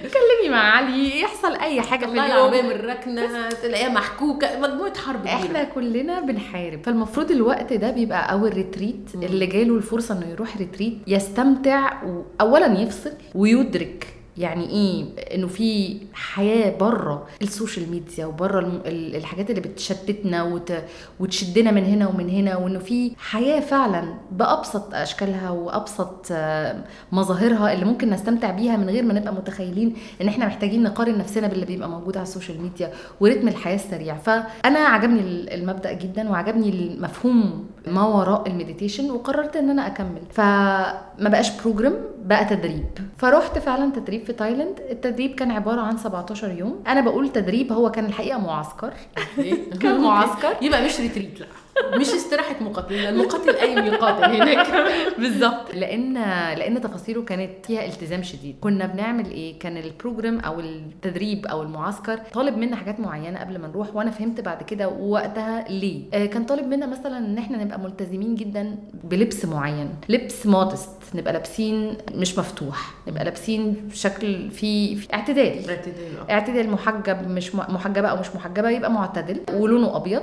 تكلمي 0.01 0.49
مع 0.51 0.77
علي 0.77 1.21
يحصل 1.21 1.55
أي 1.57 1.81
حاجة 1.81 2.07
في 2.07 2.13
اليوم 2.13 2.51
من 2.53 2.71
الركنة 2.71 3.49
تلاقيها 3.49 3.89
محكوكة 3.89 4.59
مجموعة 4.61 4.99
حرب. 4.99 5.27
إحنا 5.27 5.65
كلنا 5.65 6.21
بنحارب 6.21 6.81
فالمفروض 6.85 7.31
الوقت 7.31 7.73
ده 7.73 7.91
بيبقى 7.91 8.33
اول 8.33 8.55
ريتريت 8.55 9.09
مم. 9.15 9.23
اللي 9.23 9.47
جاله 9.47 9.77
الفرصة 9.77 10.19
إنه 10.19 10.27
يروح 10.31 10.57
ريتريت 10.57 10.99
يستمتع 11.07 11.93
اولا 12.41 12.81
يفصل 12.81 13.13
ويدرك 13.35 14.07
يعني 14.39 14.69
إيه 14.71 15.05
إنه 15.35 15.47
في 15.47 15.97
حياة 16.13 16.77
بره 16.79 17.27
ال 17.43 17.50
social 17.50 17.91
media 17.91 18.27
وبره 18.27 18.83
الحاجات 18.87 19.51
اللي 19.51 19.61
بتشتتنا 19.61 20.43
وت... 20.43 20.73
وتشدنا 21.21 21.71
من 21.71 21.85
هنا 21.85 22.09
ومن 22.09 22.31
هنا 22.31 22.57
وإنه 22.57 22.79
في 22.79 23.13
حياة 23.19 23.61
فعلا 23.61 24.15
بأبسط 24.33 24.95
أشكالها 24.95 25.51
وأبسط 25.51 26.27
آه، 26.31 26.85
مظاهرها 27.13 27.73
اللي 27.73 27.85
ممكن 27.85 28.11
نستمتع 28.11 28.51
بيها 28.51 28.77
من 28.77 28.89
غير 28.91 29.03
ما 29.03 29.15
نبقى 29.15 29.35
متخيلين 29.35 29.95
إن 30.23 30.29
إحنا 30.29 30.47
محتاجين 30.47 30.83
نقارن 30.83 31.19
نفسنا 31.19 31.47
باللي 31.49 31.67
بيبقى 31.67 31.89
موجود 31.89 32.17
على 32.17 32.23
ال 32.27 32.32
social 32.32 32.61
media 32.63 32.93
ورتم 33.21 33.49
الحياة 33.49 33.75
السريع. 33.75 34.17
فأنا 34.17 34.79
عجبني 34.79 35.21
ال- 35.21 35.51
المبدأ 35.53 35.93
جدا 35.93 36.31
وعجبني 36.31 36.69
المفهوم 36.69 37.67
ما 37.87 38.07
وراء 38.07 38.47
ال 38.47 38.52
meditation 38.52 39.11
وقررت 39.11 39.57
إن 39.57 39.71
أنا 39.71 39.87
أكمل. 39.87 40.23
فما 40.33 41.29
بقاش 41.31 41.61
program 41.61 41.95
بقى 42.25 42.45
تدريب. 42.45 42.85
فروحت 43.19 43.59
فعلا 43.59 43.93
تدريب 43.93 44.25
في 44.25 44.33
تايلاند. 44.33 44.81
التدريب 44.91 45.35
كان 45.35 45.51
عبارة 45.51 45.81
عن 45.81 45.97
17 45.97 46.51
يوم. 46.51 46.83
أنا 46.87 47.01
بقول 47.01 47.29
تدريب 47.33 47.73
هو 47.73 47.91
كان 47.91 48.05
الحقيقة 48.07 48.39
معسكر. 48.39 48.93
كان 49.83 50.01
معسكر. 50.01 50.57
يبقى 50.63 50.85
مش 50.85 51.01
retreat 51.01 51.41
لأ. 51.41 51.47
مش 52.01 52.09
استراحة 52.09 52.55
مقاتل 52.65 52.95
المقاتل 52.95 53.53
قايم 53.53 53.79
يقاتل 53.85 54.25
هناك. 54.25 54.67
بالظبط. 55.21 55.75
لأن 55.75 56.15
لأن 56.59 56.81
تفاصيله 56.81 57.23
كانت 57.23 57.67
فيها 57.67 57.85
التزام 57.87 58.23
شديد. 58.23 58.57
كنا 58.61 58.87
بنعمل 58.87 59.31
إيه؟ 59.31 59.59
كان 59.59 59.77
ال 59.77 59.85
program 59.85 60.41
أو 60.41 60.61
التدريب 60.61 61.47
أو 61.47 61.63
المعسكر 61.63 62.19
طالب 62.33 62.57
منا 62.59 62.77
حاجات 62.77 63.01
معينة 63.01 63.41
قبل 63.41 63.59
ما 63.59 63.69
نروح 63.69 63.97
وأنا 63.97 64.11
فهمت 64.11 64.41
بعد 64.41 64.63
كده 64.63 64.89
وقتها 64.89 65.65
ليه. 65.69 66.03
آه 66.15 66.27
كان 66.27 66.45
طالب 66.45 66.67
منا 66.67 66.87
مثلا 66.87 67.19
إن 67.19 67.39
إحنا 67.39 67.65
نبقى 67.65 67.81
ملتزمين 67.81 68.35
جدا 68.35 68.77
بلبس 69.05 69.45
معين 69.45 69.89
لبس 70.09 70.47
modest 70.47 70.91
نبقى 71.15 71.33
لابسين 71.33 71.97
مش 72.15 72.39
مفتوح 72.39 72.91
نبقى 73.09 73.25
لابسين 73.25 73.73
بشكل 73.91 74.51
في, 74.51 74.97
في 74.97 75.15
اعتدال. 75.15 75.71
اعتدال 75.71 76.31
اعتدال 76.31 76.71
محجب 76.71 77.29
مش 77.31 77.55
محجبة 77.55 78.09
أو 78.09 78.17
مش 78.21 78.27
محجبة 78.37 78.71
يبقى 78.71 78.91
معتدل. 78.93 79.41
ولونه 79.53 79.97
أبيض 79.97 80.23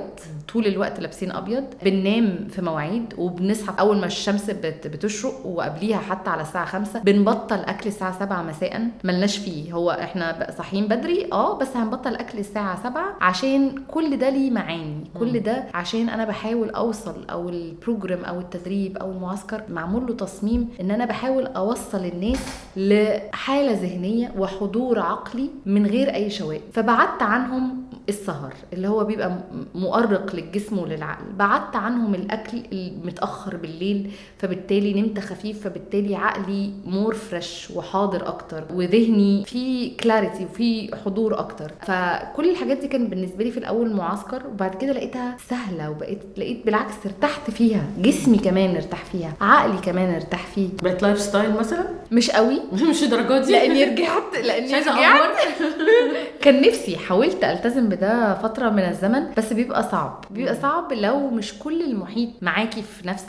طول 0.52 0.66
الوقت 0.66 1.00
لابسين 1.00 1.32
أبيض. 1.32 1.64
بننام 1.84 2.48
في 2.50 2.62
مواعيد 2.62 3.14
وبنصحى 3.18 3.74
أول 3.80 3.96
ما 3.98 4.06
الشمس 4.06 4.50
بت- 4.50 4.86
بتشرق 4.86 5.46
وقبليها 5.46 5.98
حتى 5.98 6.30
على 6.30 6.42
الساعة 6.42 6.64
5 6.64 7.00
بنبطل 7.00 7.56
أكل 7.60 7.88
الساعة 7.88 8.18
7 8.18 8.42
مساء. 8.42 8.88
ملناش 9.04 9.38
فيه. 9.38 9.72
هو 9.72 9.90
إحنا 9.90 10.50
صاحيين 10.58 10.86
بدري 10.88 11.28
آه 11.32 11.58
بس 11.58 11.76
هنبطل 11.76 12.14
أكل 12.14 12.38
الساعة 12.38 12.82
7 12.82 13.04
عشان 13.20 13.74
كل 13.88 14.16
ده 14.16 14.30
ليه 14.30 14.50
معاني. 14.50 15.04
كل 15.18 15.40
ده 15.40 15.64
عشان 15.74 16.08
أنا 16.08 16.24
بحاول 16.24 16.70
أوصل 16.70 17.26
أو 17.30 17.48
ال 17.48 17.58
program 17.58 18.24
أو 18.24 18.40
التدريب 18.40 18.96
أو 18.98 19.10
المعسكر 19.10 19.62
معمول 19.68 20.06
له 20.06 20.14
تصميم 20.14 20.68
إن 20.82 20.90
أنا 20.90 21.04
بحاول 21.04 21.46
أوصل 21.46 22.04
الناس 22.04 22.38
لحالة 22.76 23.72
ذهنية 23.72 24.32
وحضور 24.38 24.98
عقلي 24.98 25.50
من 25.66 25.86
غير 25.86 26.14
أي 26.14 26.30
شوائب 26.30 26.60
فبعدت 26.72 27.22
عنهم 27.22 27.82
السهر 28.08 28.54
اللي 28.72 28.88
هو 28.88 29.04
بيبقى 29.04 29.38
مؤرق 29.74 30.36
للجسم 30.36 30.78
وللعقل. 30.78 31.24
بعدت 31.36 31.76
عنهم 31.76 32.14
الأكل 32.14 32.62
المتأخر 32.72 33.56
بالليل 33.56 34.10
فبالتالي 34.38 35.00
نمت 35.02 35.18
خفيف 35.20 35.64
فبالتالي 35.64 36.16
عقلي 36.16 36.70
more 36.86 37.14
fresh 37.14 37.70
وحاضر 37.74 38.28
أكتر 38.28 38.64
وذهني 38.74 39.44
في 39.44 39.90
clarity 39.90 40.44
وفي 40.44 40.96
حضور 41.04 41.38
أكتر. 41.38 41.72
فكل 41.82 42.50
الحاجات 42.50 42.78
دي 42.78 42.88
كانت 42.88 43.10
بالنسبة 43.10 43.44
لي 43.44 43.50
في 43.50 43.58
الأول 43.58 43.96
معسكر 43.96 44.46
وبعد 44.46 44.74
كده 44.74 44.92
لقيتها 44.92 45.36
سهلة 45.48 45.90
وبقيت 45.90 46.18
لقيت 46.36 46.66
بالعكس 46.66 46.94
ارتحت 47.06 47.50
فيها. 47.50 47.82
جسمي 47.98 48.38
كمان 48.38 48.76
ارتاح 48.76 49.04
فيها 49.04 49.32
عقلي 49.40 49.78
كمان 49.78 50.14
ارتاح 50.14 50.46
فيه 50.62 50.76
بقت 50.82 51.02
lifestyle 51.02 51.52
مثلا؟ 51.52 51.84
مش 52.12 52.30
قوي. 52.30 52.60
مش 52.90 53.02
الدرجات 53.02 53.44
دي. 53.46 53.52
لأني 53.52 53.84
رجعت 53.84 54.22
مش 54.38 54.46
لاني 54.46 54.74
رجعت. 54.74 55.36
كان 56.42 56.60
نفسي 56.60 56.96
حاولت 56.96 57.44
ألتزم 57.44 57.88
بده 57.88 58.34
فترة 58.34 58.70
من 58.70 58.82
الزمن 58.82 59.26
بس 59.36 59.52
بيبقى 59.52 59.82
صعب. 59.82 60.24
بيبقى 60.30 60.54
صعب 60.54 60.92
لو 60.92 61.30
مش 61.30 61.58
كل 61.58 61.82
المحيط 61.82 62.28
معاكي 62.42 62.82
في 62.82 63.08
نفس 63.08 63.24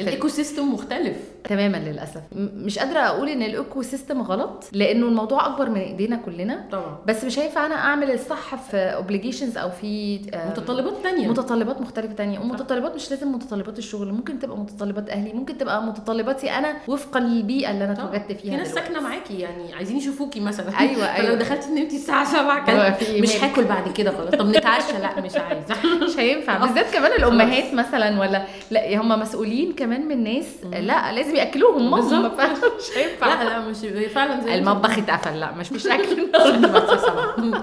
ال 0.00 0.28
ecosystem 0.28 0.72
مختلف. 0.74 1.16
تماما 1.44 1.76
للأسف. 1.76 2.20
مش 2.36 2.78
قادرة 2.78 2.98
أقول 2.98 3.28
إن 3.28 3.42
الايكو 3.42 3.82
سيستم 3.82 4.22
غلط 4.22 4.64
لأنه 4.72 5.06
الموضوع 5.06 5.46
أكبر 5.46 5.70
من 5.70 5.80
إيدينا 5.80 6.16
كلنا. 6.16 6.64
طبعا. 6.72 6.98
بس 7.06 7.24
مش 7.24 7.38
هينفع 7.38 7.66
أنا 7.66 7.74
أعمل 7.74 8.10
الصح 8.10 8.54
في 8.54 8.76
obligations 8.76 9.58
أو 9.58 9.70
في 9.70 10.20
متطلبات 10.50 10.94
تانية. 11.02 11.28
متطلبات 11.28 11.80
مختلفة 11.80 12.14
تانية. 12.14 12.38
ومتطلبات 12.38 12.94
مش 12.94 13.10
لازم 13.10 13.32
متطلبات 13.32 13.78
الشغل 13.78 14.12
ممكن 14.12 14.38
تبقى 14.38 14.58
متطلبات 14.58 15.10
أهلي 15.10 15.32
ممكن 15.32 15.58
تبقى 15.58 15.82
متطلباتي 15.82 16.49
أنا 16.58 16.76
وفقا 16.88 17.20
للبيئه 17.20 17.70
اللي 17.70 17.84
أنا. 17.84 17.92
اتوجدت 17.92 18.32
فيها 18.32 18.50
في 18.50 18.56
ناس. 18.56 18.74
ساكنة 18.74 19.00
معاكي 19.00 19.38
يعني 19.38 19.74
عايزين 19.74 19.96
يشوفوكي 19.96 20.40
مثلا. 20.40 20.78
أيوة، 20.80 21.06
فلو 21.16 21.26
أيوة. 21.26 21.34
دخلتي 21.38 21.70
نمتي 21.70 21.96
الساعة 21.96 22.24
7 22.24 22.60
هو 22.60 22.64
كده 22.66 22.90
في 22.92 23.06
إيه 23.06 23.22
مش؟ 23.22 23.44
هاكل 23.44 23.64
بعد 23.64 23.92
كده 23.92 24.10
خلاص. 24.10 24.30
طب 24.30 24.46
نتعشى 24.48 24.92
لا 24.92 25.20
مش 25.20 25.36
عايزة. 25.36 25.74
مش 26.04 26.18
هينفع. 26.18 26.58
بالذات 26.66 26.94
كمان 26.94 27.12
الأمهات 27.12 27.74
مثلا 27.74 28.20
ولا 28.20 28.42
لا 28.70 29.00
هم 29.00 29.08
مسؤولين 29.20 29.72
كمان 29.72 30.08
من 30.08 30.24
ناس 30.24 30.46
لا 30.72 31.12
لازم 31.12 31.36
يأكلوهم 31.36 31.90
ماما. 31.90 32.28
فعلا 32.28 32.52
مش 32.52 32.96
هينفع. 32.98 33.26
لا 33.42 33.48
لا 33.48 33.58
مش 33.68 33.76
فعلا 34.14 34.40
زي 34.44 34.54
المطبخ 34.54 34.98
اتقفل 34.98 35.40
لا 35.40 35.52
مش 35.52 35.72
مش 35.72 35.86
أكل. 35.86 36.26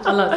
خلاص. 0.06 0.32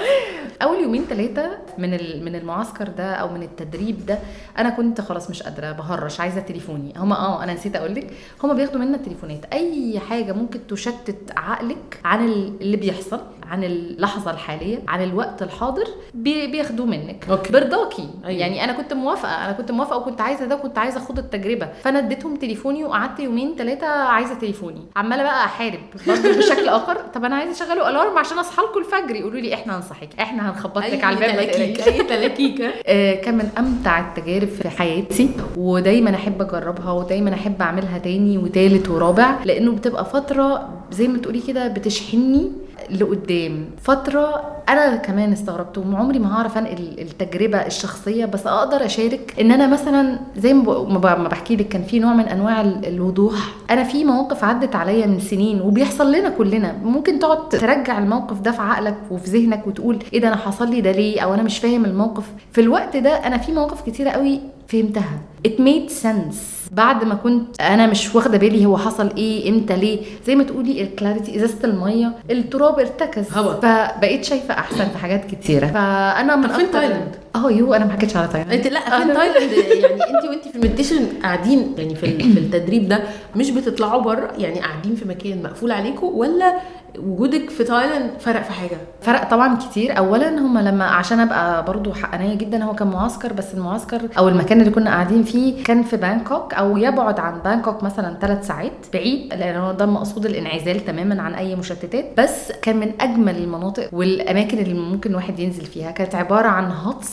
أول 0.63 0.81
يومين 0.83 1.05
ثلاثة 1.11 1.59
من 1.79 1.91
من 2.25 2.35
المعسكر 2.37 2.89
ده 2.89 3.15
أو 3.15 3.29
من 3.29 3.43
التدريب 3.43 4.07
ده 4.07 4.19
أنا 4.59 4.71
كنت 4.71 5.01
خلاص 5.01 5.31
مش 5.31 5.43
قادرة 5.43 5.73
بهرش 5.73 6.21
عايزة 6.21 6.41
تليفوني. 6.41 6.95
هما 6.97 7.17
آه 7.17 7.45
أنا 7.45 7.55
نسيت 7.55 7.77
أقول 7.77 7.95
لك 7.95 8.11
هما 8.43 8.55
بياخدوا 8.55 8.81
منا 8.81 8.97
التليفونات 8.97 9.45
أي 9.53 9.99
حاجة 10.01 10.33
ممكن 10.33 10.61
تشتت 10.69 11.33
عقلك 11.37 12.01
عن 12.05 12.25
ال- 12.29 12.53
اللي 12.61 12.77
بيحصل 12.77 13.21
عن 13.51 13.65
اللحظة 13.65 14.31
الحالية 14.31 14.79
عن 14.89 15.03
الوقت 15.05 15.43
الحاضر 15.43 15.85
بي- 16.15 16.47
بياخدوه 16.47 16.87
منك. 16.87 17.27
okay. 17.31 17.53
برضاكي 17.53 18.09
أيوة. 18.25 18.41
يعني 18.41 18.65
أنا 18.65 18.73
كنت 18.73 18.93
موافقة 18.93 19.45
أنا 19.45 19.53
كنت 19.53 19.71
موافقة 19.73 19.97
وكنت 19.97 20.21
عايزة 20.21 20.47
ده 20.47 20.55
وكنت 20.57 20.79
عايزة 20.79 20.99
أخد 20.99 21.19
التجربة. 21.19 21.69
فأنا 21.83 21.99
اديتهم 21.99 22.37
تليفوني 22.37 22.85
وقعدت 22.85 23.21
يومين 23.21 23.55
ثلاثة 23.59 23.87
عايزة 23.87 24.35
تليفوني. 24.35 24.81
عمالة 24.97 25.23
بقى 25.23 25.45
أحارب 25.45 25.81
برضه 26.07 26.37
بشكل 26.39 26.69
آخر. 26.79 26.97
طب 27.15 27.25
أنا 27.25 27.37
عايزة 27.37 27.53
أشغله 27.65 27.89
alarm 27.91 28.19
عشان 28.19 28.39
أصحى 28.39 28.63
لكم 28.63 28.81
الفجر. 28.81 29.17
يقولوا 29.17 29.41
لي 29.41 29.55
إحنا 29.55 29.77
هنصحيك. 29.77 30.11
إحنا 30.21 30.51
هنخبط 30.51 30.79
لك 30.79 31.05
على 31.05 31.17
الباب. 31.17 31.39
أي 31.39 32.03
تلاكيكه 32.03 32.73
آه، 32.87 33.15
كان 33.15 33.35
من 33.39 33.51
أمتع 33.59 34.01
التجارب 34.09 34.49
في 34.49 34.69
حياتي 34.69 35.31
ودايما 35.57 36.15
أحب 36.15 36.43
أجربها 36.43 36.93
ودايما 36.93 37.35
أحب 37.35 37.63
أعملها 37.63 37.99
تاني 37.99 38.39
وتالت 38.39 38.89
ورابع. 38.89 39.45
لأنه 39.45 39.73
بتبقى 39.73 40.05
فترة 40.05 40.69
زي 40.91 41.09
ما 41.09 41.19
تقولي 41.19 41.41
كده 41.41 41.69
بتشحنني 41.69 42.53
لقدام. 42.93 43.65
فترة 43.83 44.43
أنا 44.69 44.97
كمان 44.97 45.33
استغربت 45.33 45.79
وعمري 45.79 46.19
ما 46.19 46.35
هعرف 46.37 46.59
أنقل 46.59 46.97
التجربة 46.99 47.59
الشخصية 47.59 48.25
بس 48.25 48.47
أقدر 48.47 48.85
أشارك 48.85 49.35
إن 49.41 49.51
أنا 49.53 49.67
مثلا 49.67 50.19
زي 50.37 50.55
ما 50.55 51.29
بحكي 51.29 51.57
لك 51.57 51.69
كان 51.69 51.83
في 51.83 51.99
نوع 51.99 52.13
من 52.15 52.25
أنواع 52.25 52.61
ال- 52.61 52.87
الوضوح. 52.87 53.35
أنا 53.71 53.85
في 53.85 54.05
مواقف 54.05 54.45
عدت 54.45 54.77
عليا 54.77 55.07
من 55.07 55.21
سنين 55.21 55.61
وبيحصل 55.61 56.13
لنا 56.13 56.29
كلنا. 56.29 56.73
ممكن 56.85 57.19
تقعد 57.19 57.49
ترجع 57.49 57.99
الموقف 57.99 58.41
ده 58.41 58.51
في 58.53 58.63
عقلك 58.63 58.97
وفي 59.11 59.31
ذهنك 59.31 59.67
وتقول 59.67 59.99
إيه 60.13 60.21
ده 60.21 60.29
أنا 60.29 60.37
حصل 60.37 60.71
لي 60.71 60.81
ده 60.81 60.93
ليه؟ 60.93 61.21
أو 61.21 61.35
أنا 61.35 61.43
مش 61.43 61.59
فاهم 61.59 61.85
الموقف. 61.85 62.25
في 62.53 62.61
الوقت 62.61 62.97
ده 62.97 63.11
أنا 63.11 63.39
في 63.39 63.53
مواقف 63.53 63.81
كتيرة 63.87 64.11
قوي 64.11 64.41
فهمتها. 64.69 65.19
It 65.49 65.51
made 65.61 65.91
sense. 66.05 66.60
بعد 66.73 67.05
ما 67.05 67.15
كنت 67.15 67.61
أنا 67.61 67.87
مش 67.87 68.15
واخدة 68.15 68.39
بالي 68.39 68.67
هو 68.67 68.77
حصل 68.77 69.11
إيه 69.19 69.51
إمتى 69.51 69.77
ليه 69.77 69.99
زي 70.27 70.37
ما 70.37 70.45
تقولي 70.45 70.83
ال 70.83 70.90
clarity 70.90 71.37
إزازة 71.37 71.59
المية 71.65 72.13
التراب 72.31 72.79
ارتكز 72.79 73.33
هوا. 73.33 73.55
فبقيت 73.55 74.25
شايفة 74.25 74.55
أحسن 74.55 74.89
في 74.89 74.99
حاجات 74.99 75.25
كتيرة 75.25 75.67
فأنا 75.67 76.37
من 76.37 76.47
طب 76.49 76.55
فين 76.55 76.67
أكتر- 76.67 76.73
تايلاند؟ 76.73 77.15
آه 77.37 77.51
يو 77.51 77.75
أنا 77.75 77.85
ما 77.85 77.93
حكيتش 77.93 78.17
على 78.17 78.29
تايلاند 78.29 78.53
أنت 78.53 78.67
لا 78.67 78.81
فين 78.99 79.15
تايلاند 79.15 79.53
يعني 79.53 79.85
أنت 79.95 80.25
وأنت 80.29 80.49
في 80.49 80.55
ال 80.57 80.61
meditation 80.61 81.07
قاعدين 81.23 81.75
يعني 81.79 81.95
في 81.95 82.19
في 82.19 82.39
التدريب 82.39 82.89
ده 82.89 83.03
مش 83.37 83.51
بتطلعوا 83.51 84.03
بره 84.03 84.31
يعني 84.39 84.61
قاعدين 84.61 84.95
في 84.95 85.09
مكان 85.09 85.43
مقفول 85.43 85.73
عليكم 85.73 86.07
ولا 86.07 86.55
وجودك 86.99 87.51
في 87.51 87.65
تايلاند 87.65 88.11
فرق 88.21 88.43
في 88.43 88.53
حاجة؟ 88.53 88.77
فرق 89.01 89.31
طبعا 89.31 89.57
كتير. 89.57 89.99
اولا 89.99 90.29
هم 90.39 90.59
لما 90.59 90.85
عشان 90.85 91.21
أبقى 91.21 91.65
برضو 91.65 91.93
حقانية 91.93 92.35
جدا 92.35 92.65
هو 92.65 92.75
كان 92.75 92.89
معسكر 92.89 93.33
بس 93.33 93.55
المعسكر 93.55 94.01
أو 94.19 94.29
المكان 94.29 94.61
اللي 94.61 94.71
كنا 94.71 94.91
قاعدين 94.91 95.23
فيه 95.23 95.65
كان 95.65 95.83
في 95.83 95.97
بانكوك 95.97 96.55
أو 96.55 96.77
يبعد 96.77 97.21
عن 97.21 97.39
بانكوك 97.45 97.83
مثلا 97.83 98.19
ثلاث 98.21 98.47
ساعات 98.47 98.73
بعيد 98.93 99.35
لأن 99.35 99.57
هو 99.57 99.73
ده 99.73 99.87
مقصود 99.87 100.27
الانعزال 100.27 100.85
تماما 100.85 101.23
عن 101.23 101.35
أي 101.35 101.57
مشتتات. 101.57 102.05
بس 102.19 102.53
كان 102.63 102.77
من 102.77 102.93
أجمل 103.01 103.37
المناطق 103.37 103.89
والأماكن 103.93 104.59
اللي 104.59 104.75
ممكن 104.75 105.15
واحد 105.15 105.39
ينزل 105.39 105.65
فيها. 105.65 105.91
كانت 105.91 106.15
عبارة 106.15 106.49
عن 106.49 106.71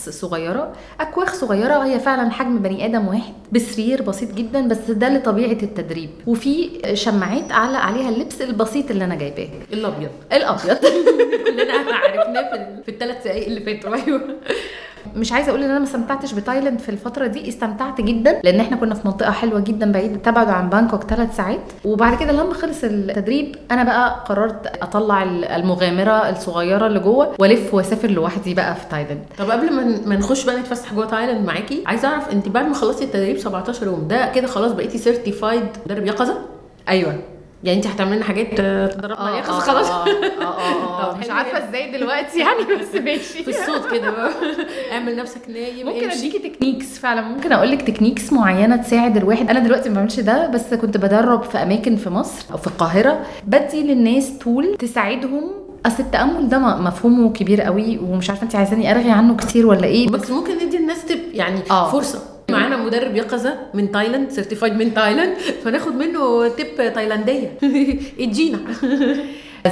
huts 0.07 0.21
صغيرة. 0.21 0.73
أكواخ 0.99 1.33
صغيرة 1.33 1.73
هي 1.85 1.99
فعلا 1.99 2.29
حجم 2.31 2.57
بني 2.57 2.85
آدم 2.85 3.07
واحد 3.07 3.33
بسرير 3.51 4.01
بسيط 4.01 4.31
جدا 4.33 4.67
بس 4.67 4.91
ده 4.91 5.09
لطبيعة 5.09 5.57
التدريب. 5.63 6.09
وفي 6.27 6.69
شماعات 6.93 7.51
اعلق 7.51 7.79
عليها 7.79 8.09
اللبس 8.09 8.41
البسيط 8.41 8.91
اللي 8.91 9.05
أنا 9.05 9.15
جايباه. 9.15 9.49
الأبيض. 9.73 10.09
الأبيض. 10.33 10.77
كلنا 11.47 11.73
عرفناه 11.73 12.81
في 12.85 12.91
الثلاث 12.91 13.23
دقائق 13.23 13.45
اللي 13.47 13.61
فاتوا. 13.61 13.95
أيوه. 13.95 14.21
مش 15.15 15.31
عايزة 15.31 15.49
أقول 15.49 15.63
إن 15.63 15.69
أنا 15.69 15.79
ما 15.79 15.85
استمتعتش 15.85 16.33
بتايلاند 16.33 16.79
في 16.79 16.89
الفترة 16.89 17.27
دي 17.27 17.49
استمتعت 17.49 18.01
جدا 18.01 18.41
لأن 18.43 18.59
إحنا 18.59 18.77
كنا 18.77 18.95
في 18.95 19.07
منطقة 19.07 19.31
حلوة 19.31 19.59
جدا 19.59 19.91
بعيد 19.91 20.21
تبعد 20.21 20.49
عن 20.49 20.69
بانكوك 20.69 21.03
ثلاث 21.03 21.35
ساعات. 21.35 21.59
وبعد 21.85 22.17
كده 22.17 22.31
لما 22.31 22.53
خلص 22.53 22.83
التدريب 22.83 23.55
أنا 23.71 23.83
بقى 23.83 24.23
قررت 24.29 24.67
أطلع 24.81 25.23
المغامرة 25.55 26.29
الصغيرة 26.29 26.87
اللي 26.87 26.99
جوه 26.99 27.33
وألف 27.39 27.73
وأسافر 27.73 28.09
لوحدي 28.11 28.53
بقى 28.53 28.75
في 28.75 28.85
تايلاند. 28.91 29.23
طب 29.37 29.51
قبل 29.51 29.73
ما 29.73 29.99
ما 30.05 30.15
نخش 30.15 30.45
بقى 30.45 30.59
نتفسح 30.59 30.93
جوه 30.93 31.05
تايلاند 31.05 31.47
معاكي 31.47 31.83
عايزة 31.85 32.07
أعرف 32.07 32.31
أنت 32.31 32.49
بعد 32.49 32.65
ما 32.65 32.73
خلصتي 32.73 33.03
التدريب 33.05 33.37
17 33.37 33.85
يوم 33.85 34.07
ده 34.07 34.31
كده 34.35 34.47
خلاص 34.47 34.71
بقيتي 34.71 34.97
certified 34.97 35.63
مدرب 35.85 36.05
يقظة؟ 36.07 36.37
أيوه. 36.89 37.19
يعني 37.63 37.77
انت 37.77 37.87
هتعملي 37.87 38.15
لنا 38.15 38.25
حاجات 38.25 38.57
تدربنا 38.57 39.15
عليها؟ 39.27 39.41
خلاص 39.41 39.63
خلاص. 39.63 39.89
آه 39.89 40.07
آه 40.41 41.11
طب 41.13 41.19
مش 41.19 41.29
عارفة. 41.29 41.69
إزاي 41.69 41.91
دلوقتي 41.91 42.39
يعني 42.39 42.79
بس 42.79 42.95
ماشي. 43.05 43.43
في 43.43 43.49
الصوت 43.49 43.91
كده. 43.91 44.13
اعمل 44.91 45.15
نفسك 45.15 45.41
نايم 45.49 45.87
ممكن. 45.87 46.09
أديكي 46.11 46.49
techniques 46.49 46.99
فعلا. 46.99 47.21
ممكن 47.21 47.51
أقول 47.51 47.71
لك 47.71 47.81
techniques 47.81 48.33
معينة 48.33 48.75
تساعد 48.75 49.17
الواحد. 49.17 49.49
أنا 49.49 49.59
دلوقتي 49.59 49.89
ما 49.89 49.95
بعملش 49.95 50.19
ده 50.19 50.47
بس 50.47 50.73
كنت 50.73 50.97
بدرب 50.97 51.43
في 51.43 51.57
أماكن 51.57 51.95
في 51.95 52.09
مصر 52.09 52.45
أو 52.51 52.57
في 52.57 52.67
القاهرة. 52.67 53.19
بدي 53.47 53.83
للناس 53.83 54.37
tool 54.37 54.75
تساعدهم. 54.79 55.51
أصل 55.85 56.03
التأمل 56.03 56.49
ده 56.49 56.57
مفهومه 56.59 57.29
كبير 57.33 57.61
قوي 57.61 57.97
ومش 57.97 58.29
عارفة 58.29 58.43
انت 58.43 58.55
عايزاني 58.55 58.91
أرغي 58.91 59.11
عنه 59.11 59.35
كتير 59.35 59.67
ولا 59.67 59.83
إيه 59.85 60.07
بس 60.09 60.31
ممكن 60.31 60.55
ندي 60.65 60.77
الناس 60.77 61.05
tip 61.05 61.19
يعني 61.33 61.59
آه. 61.71 61.91
فرصة. 61.91 62.19
معانا 62.51 62.77
مدرب 62.77 63.15
يقظة 63.15 63.57
من 63.73 63.91
تايلاند 63.91 64.29
certified 64.31 64.73
من 64.73 64.93
تايلاند. 64.93 65.37
فناخد 65.63 65.95
منه 65.95 66.49
تip 66.49 66.77
تايلاندية. 66.77 67.57
ادينا. 68.19 68.59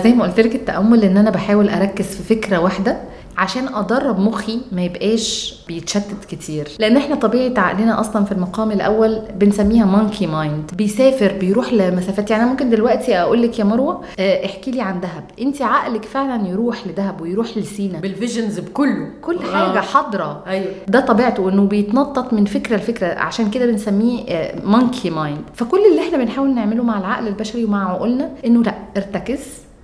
زي 0.04 0.12
ما 0.14 0.24
قلت 0.24 0.40
لك 0.40 0.56
التأمل 0.56 1.04
إن 1.04 1.18
أنا 1.18 1.30
بحاول 1.30 1.70
أركز 1.70 2.06
في 2.06 2.36
فكرة 2.36 2.58
واحدة. 2.58 2.98
عشان 3.38 3.68
ادرب 3.76 4.20
مخي 4.20 4.60
ما 4.72 4.84
يبقاش 4.84 5.56
بيتشتت 5.68 6.26
كتير. 6.30 6.68
لأن 6.80 6.98
إحنا 6.98 7.16
طبيعه 7.16 7.60
عقلنا 7.60 8.00
أصلا 8.00 8.26
في 8.26 8.32
المقام 8.32 8.72
الأول 8.72 9.20
بنسميها 9.36 9.86
monkey 9.86 10.28
mind 10.28 10.72
بيسافر 10.78 11.34
بيروح 11.40 11.74
لمسافات. 11.74 12.32
يعني 12.32 12.46
ممكن 12.50 12.70
دلوقتي 12.70 13.16
أقول 13.18 13.42
لك 13.44 13.60
يا 13.60 13.64
مروة 13.64 14.02
آه، 14.20 14.46
احكي 14.46 14.72
لي 14.72 14.82
عن 14.82 15.00
دهب. 15.00 15.24
أنت 15.42 15.62
عقلك 15.62 16.06
فعلا 16.06 16.48
يروح 16.48 16.88
لدهب 16.88 17.22
ويروح 17.22 17.58
لسينا. 17.58 18.00
بال 18.00 18.13
visions 18.13 18.60
بكله. 18.60 19.08
كل 19.22 19.40
حاجة 19.40 19.78
آه. 19.78 19.82
حاضرة. 19.82 20.44
أيوه. 20.48 20.68
ده 20.88 21.00
طبيعته 21.00 21.50
انه 21.50 21.66
بيتنطط 21.66 22.34
من 22.34 22.46
فكرة 22.46 22.76
لفكرة. 22.76 23.08
عشان 23.08 23.50
كده 23.50 23.66
بنسميه 23.66 24.26
monkey 24.66 25.10
mind 25.10 25.42
فكل 25.54 25.80
اللي 25.92 26.02
إحنا 26.08 26.18
بنحاول 26.18 26.56
نعمله 26.56 26.84
مع 26.84 27.00
العقل 27.00 27.28
البشري 27.28 27.66
ومع 27.66 27.90
عقولنا 27.92 28.30
إنه 28.46 28.64
لأ 28.64 28.76
ارتكز 28.98 29.40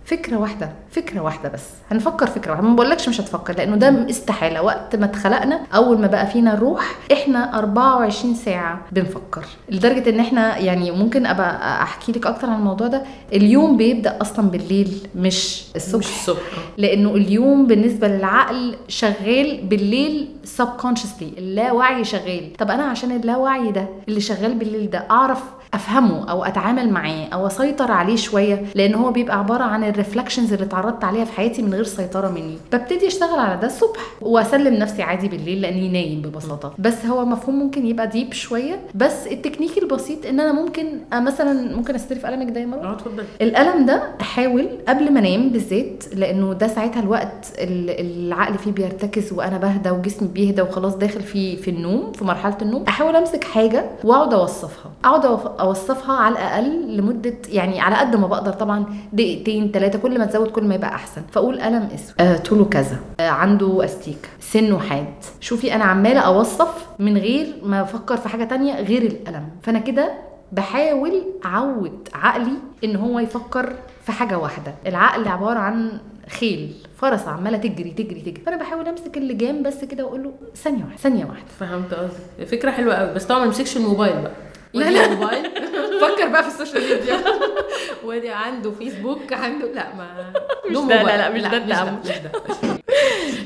فكرة 0.05 0.37
واحدة 0.37 0.69
فكرة 0.91 1.19
واحدة 1.21 1.49
بس. 1.49 1.63
هنفكر 1.91 2.27
فكرة 2.27 2.51
واحدة. 2.51 2.67
ما 2.67 2.75
بقولكش 2.75 3.09
مش 3.09 3.21
هتفكر 3.21 3.53
لأنه 3.57 3.75
ده 3.75 4.09
استحالة. 4.09 4.61
وقت 4.61 4.95
ما 4.95 5.05
اتخلقنا 5.05 5.61
أول 5.75 6.01
ما 6.01 6.07
بقى 6.07 6.27
فينا 6.27 6.53
الروح 6.53 6.95
إحنا 7.11 7.57
24 7.59 8.35
ساعة 8.35 8.81
بنفكر. 8.91 9.45
لدرجة 9.69 10.09
إن 10.09 10.19
إحنا 10.19 10.57
يعني 10.57 10.91
ممكن 10.91 11.25
أبقى 11.25 11.81
أحكي 11.83 12.11
لك 12.11 12.25
أكتر 12.27 12.49
عن 12.49 12.59
الموضوع 12.59 12.87
ده. 12.87 13.03
اليوم 13.33 13.77
بيبدأ 13.77 14.17
أصلا 14.21 14.49
بالليل 14.49 15.07
مش 15.15 15.63
الصبح. 15.75 15.99
مش 15.99 16.09
الصبح. 16.09 16.41
لأنه 16.77 17.09
اليوم 17.15 17.67
بالنسبة 17.67 18.07
للعقل 18.07 18.75
شغال 18.87 19.59
بالليل 19.63 20.27
subconsciously. 20.57 21.37
اللاوعي 21.37 22.03
شغال. 22.03 22.53
طب 22.59 22.71
أنا 22.71 22.83
عشان 22.83 23.11
اللاوعي 23.11 23.71
ده 23.71 23.85
اللي 24.07 24.21
شغال 24.21 24.53
بالليل 24.53 24.89
ده 24.89 25.05
أعرف 25.11 25.43
أفهمه 25.73 26.29
أو 26.31 26.43
أتعامل 26.43 26.89
معاه 26.89 27.27
أو 27.33 27.47
أسيطر 27.47 27.91
عليه 27.91 28.15
شوية 28.15 28.63
لأن 28.75 28.95
هو 28.95 29.11
بيبقى 29.11 29.39
عبارة 29.39 29.63
عن 29.63 29.83
ال 29.83 29.89
reflections 29.89 30.53
اللي 30.53 30.65
اتعرضت 30.65 31.03
عليها 31.03 31.25
في 31.25 31.31
حياتي 31.33 31.61
من 31.61 31.73
غير 31.73 31.83
سيطرة 31.83 32.29
مني. 32.29 32.57
ببتدي 32.73 33.07
أشتغل 33.07 33.39
على 33.39 33.59
ده 33.61 33.67
الصبح 33.67 33.99
وأسلم 34.21 34.73
نفسي 34.73 35.01
عادي 35.03 35.27
بالليل 35.27 35.61
لأني 35.61 35.89
نايم 35.89 36.21
ببساطة. 36.21 36.73
بس 36.79 37.05
هو 37.05 37.25
مفهوم 37.25 37.59
ممكن 37.59 37.85
يبقى 37.87 38.07
deep 38.07 38.33
شوية 38.33 38.79
بس 38.95 39.27
التكنيك 39.27 39.77
البسيط 39.77 40.25
إن 40.25 40.39
أنا 40.39 40.51
ممكن 40.51 40.85
آه، 41.13 41.19
مثلا 41.19 41.75
ممكن 41.75 41.95
أستلف 41.95 42.25
قلمك 42.25 42.49
ده 42.51 42.59
يا 42.59 42.65
مروه 42.65 42.85
آه 42.85 42.93
اتفضل. 42.93 43.23
القلم 43.41 43.85
ده 43.85 44.03
أحاول 44.21 44.67
قبل 44.87 45.11
ما 45.13 45.19
أنام 45.19 45.49
بالذات 45.49 46.03
لأنه 46.15 46.53
ده 46.53 46.67
ساعتها 46.67 46.99
الوقت 46.99 47.45
ال- 47.57 47.89
العقل 48.27 48.57
فيه 48.57 48.71
بيرتكز 48.71 49.33
وأنا 49.33 49.57
بهدى 49.57 49.89
وجسمي 49.89 50.27
بيهدى 50.27 50.61
وخلاص 50.61 50.95
داخل 50.95 51.21
في 51.21 51.57
في 51.57 51.69
النوم 51.71 52.11
في 52.11 52.25
مرحلة 52.25 52.57
النوم. 52.61 52.83
أحاول 52.87 53.15
أمسك 53.15 53.43
حاجة 53.43 53.85
وأقعد 54.03 54.33
أوصفها. 54.33 54.91
أقعد 55.05 55.25
أوصفها 55.61 56.15
على 56.15 56.33
الأقل 56.33 56.97
لمدة 56.97 57.33
يعني 57.49 57.81
على 57.81 57.95
قد 57.95 58.15
ما 58.15 58.27
بقدر 58.27 58.51
طبعا 58.51 58.85
دقيقتين 59.13 59.71
ثلاثة 59.71 59.99
كل 59.99 60.19
ما 60.19 60.25
تزود 60.25 60.47
كل 60.47 60.63
ما 60.63 60.75
يبقى 60.75 60.95
أحسن. 60.95 61.21
فأقول 61.31 61.61
قلم 61.61 61.89
أسود. 61.93 62.15
آه 62.19 62.37
طوله 62.37 62.65
كذا. 62.65 62.99
آه 63.19 63.29
عنده 63.29 63.85
استيك 63.85 64.29
سنه 64.39 64.79
حاد 64.79 65.13
شوفي 65.39 65.75
أنا 65.75 65.83
عمالة 65.83 66.19
أوصف 66.19 66.87
من 66.99 67.17
غير 67.17 67.55
ما 67.63 67.81
أفكر 67.81 68.17
في 68.17 68.29
حاجة 68.29 68.43
تانية 68.43 68.81
غير 68.81 69.01
القلم. 69.01 69.49
فأنا 69.63 69.79
كده 69.79 70.11
بحاول 70.51 71.21
أعود 71.45 72.09
عقلي 72.13 72.53
إن 72.83 72.95
هو 72.95 73.19
يفكر 73.19 73.73
في 74.05 74.11
حاجة 74.11 74.37
واحدة. 74.37 74.73
العقل 74.87 75.27
عبارة 75.27 75.59
عن 75.59 75.91
خيل 76.39 76.73
فرس 76.97 77.27
عمالة 77.27 77.57
تجري 77.57 77.91
تجري 77.91 78.21
تجري. 78.21 78.43
فأنا 78.45 78.57
بحاول 78.57 78.87
أمسك 78.87 79.17
اللجام 79.17 79.63
بس 79.63 79.85
كده 79.85 80.05
واقول 80.05 80.23
له 80.23 80.31
ثانية 80.55 80.83
واحدة. 80.83 80.97
ثانية 80.97 81.25
واحدة 81.25 81.47
فهمت 81.59 81.93
قصدي 81.93 82.45
فكرة 82.45 82.71
حلوة 82.71 82.93
قوي. 82.93 83.13
بس 83.13 83.25
طبعا 83.25 83.39
ما 83.39 83.45
نمسكش 83.45 83.77
الموبايل 83.77 84.21
بقى. 84.21 84.31
لا، 84.73 84.85
لا. 84.91 85.05
الموبايل 85.05 85.43
فكر 86.01 86.27
بقى 86.27 86.43
في 86.43 86.49
ال 86.49 86.54
social 86.54 86.81
media. 86.99 87.23
وادي 88.05 88.29
عنده 88.29 88.71
فيسبوك 88.71 89.33
عنده 89.33 89.67
لا 89.71 89.95
ما 89.95 90.33
مش 90.69 90.77
ده، 90.77 90.87
لا، 90.87 90.99
موبايل. 90.99 91.17
لا، 91.17 91.29
مش 91.29 91.41
ده 91.41 91.57
ده 91.57 92.31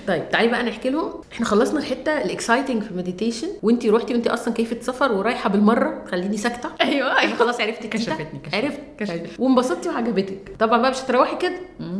طيب 0.07 0.29
تعالي 0.29 0.47
بقى 0.47 0.63
نحكي 0.63 0.89
لهم. 0.89 1.21
إحنا 1.33 1.45
خلصنا 1.45 1.79
الحتة 1.79 2.21
ال 2.21 2.28
exciting 2.28 2.83
في 2.83 2.91
ال 2.91 2.96
meditation 2.96 3.47
وانتي 3.63 3.89
روحتي 3.89 4.13
وانتي 4.13 4.29
أصلا 4.33 4.53
كيفة 4.53 4.77
سفر 4.81 5.11
ورايحة 5.11 5.49
بالمرة 5.49 6.03
خليني 6.11 6.37
ساكتة. 6.37 6.69
أيوه 6.81 7.23
أنا 7.23 7.35
خلاص 7.35 7.61
عرفت 7.61 7.79
كده. 7.79 7.89
كشفتني، 7.89 8.15
كشفتني. 8.43 8.61
عرفت 8.63 8.79
كشفتني. 8.99 9.29
وانبسطتي 9.39 9.89
وعجبتك. 9.89 10.55
طبعا 10.59 10.81
بقى 10.81 10.91
مش 10.91 10.97
هتروحي 10.97 11.35
كده. 11.37 11.55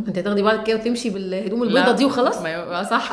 انت 0.07 0.17
هتاخدي 0.17 0.41
بعضك 0.41 0.63
كده 0.63 0.77
وتمشي 0.79 1.09
بالهدوم 1.09 1.63
البيضة 1.63 1.91
دي 1.91 2.05
وخلاص؟ 2.05 2.41
ما 2.41 2.83
صح. 2.83 3.11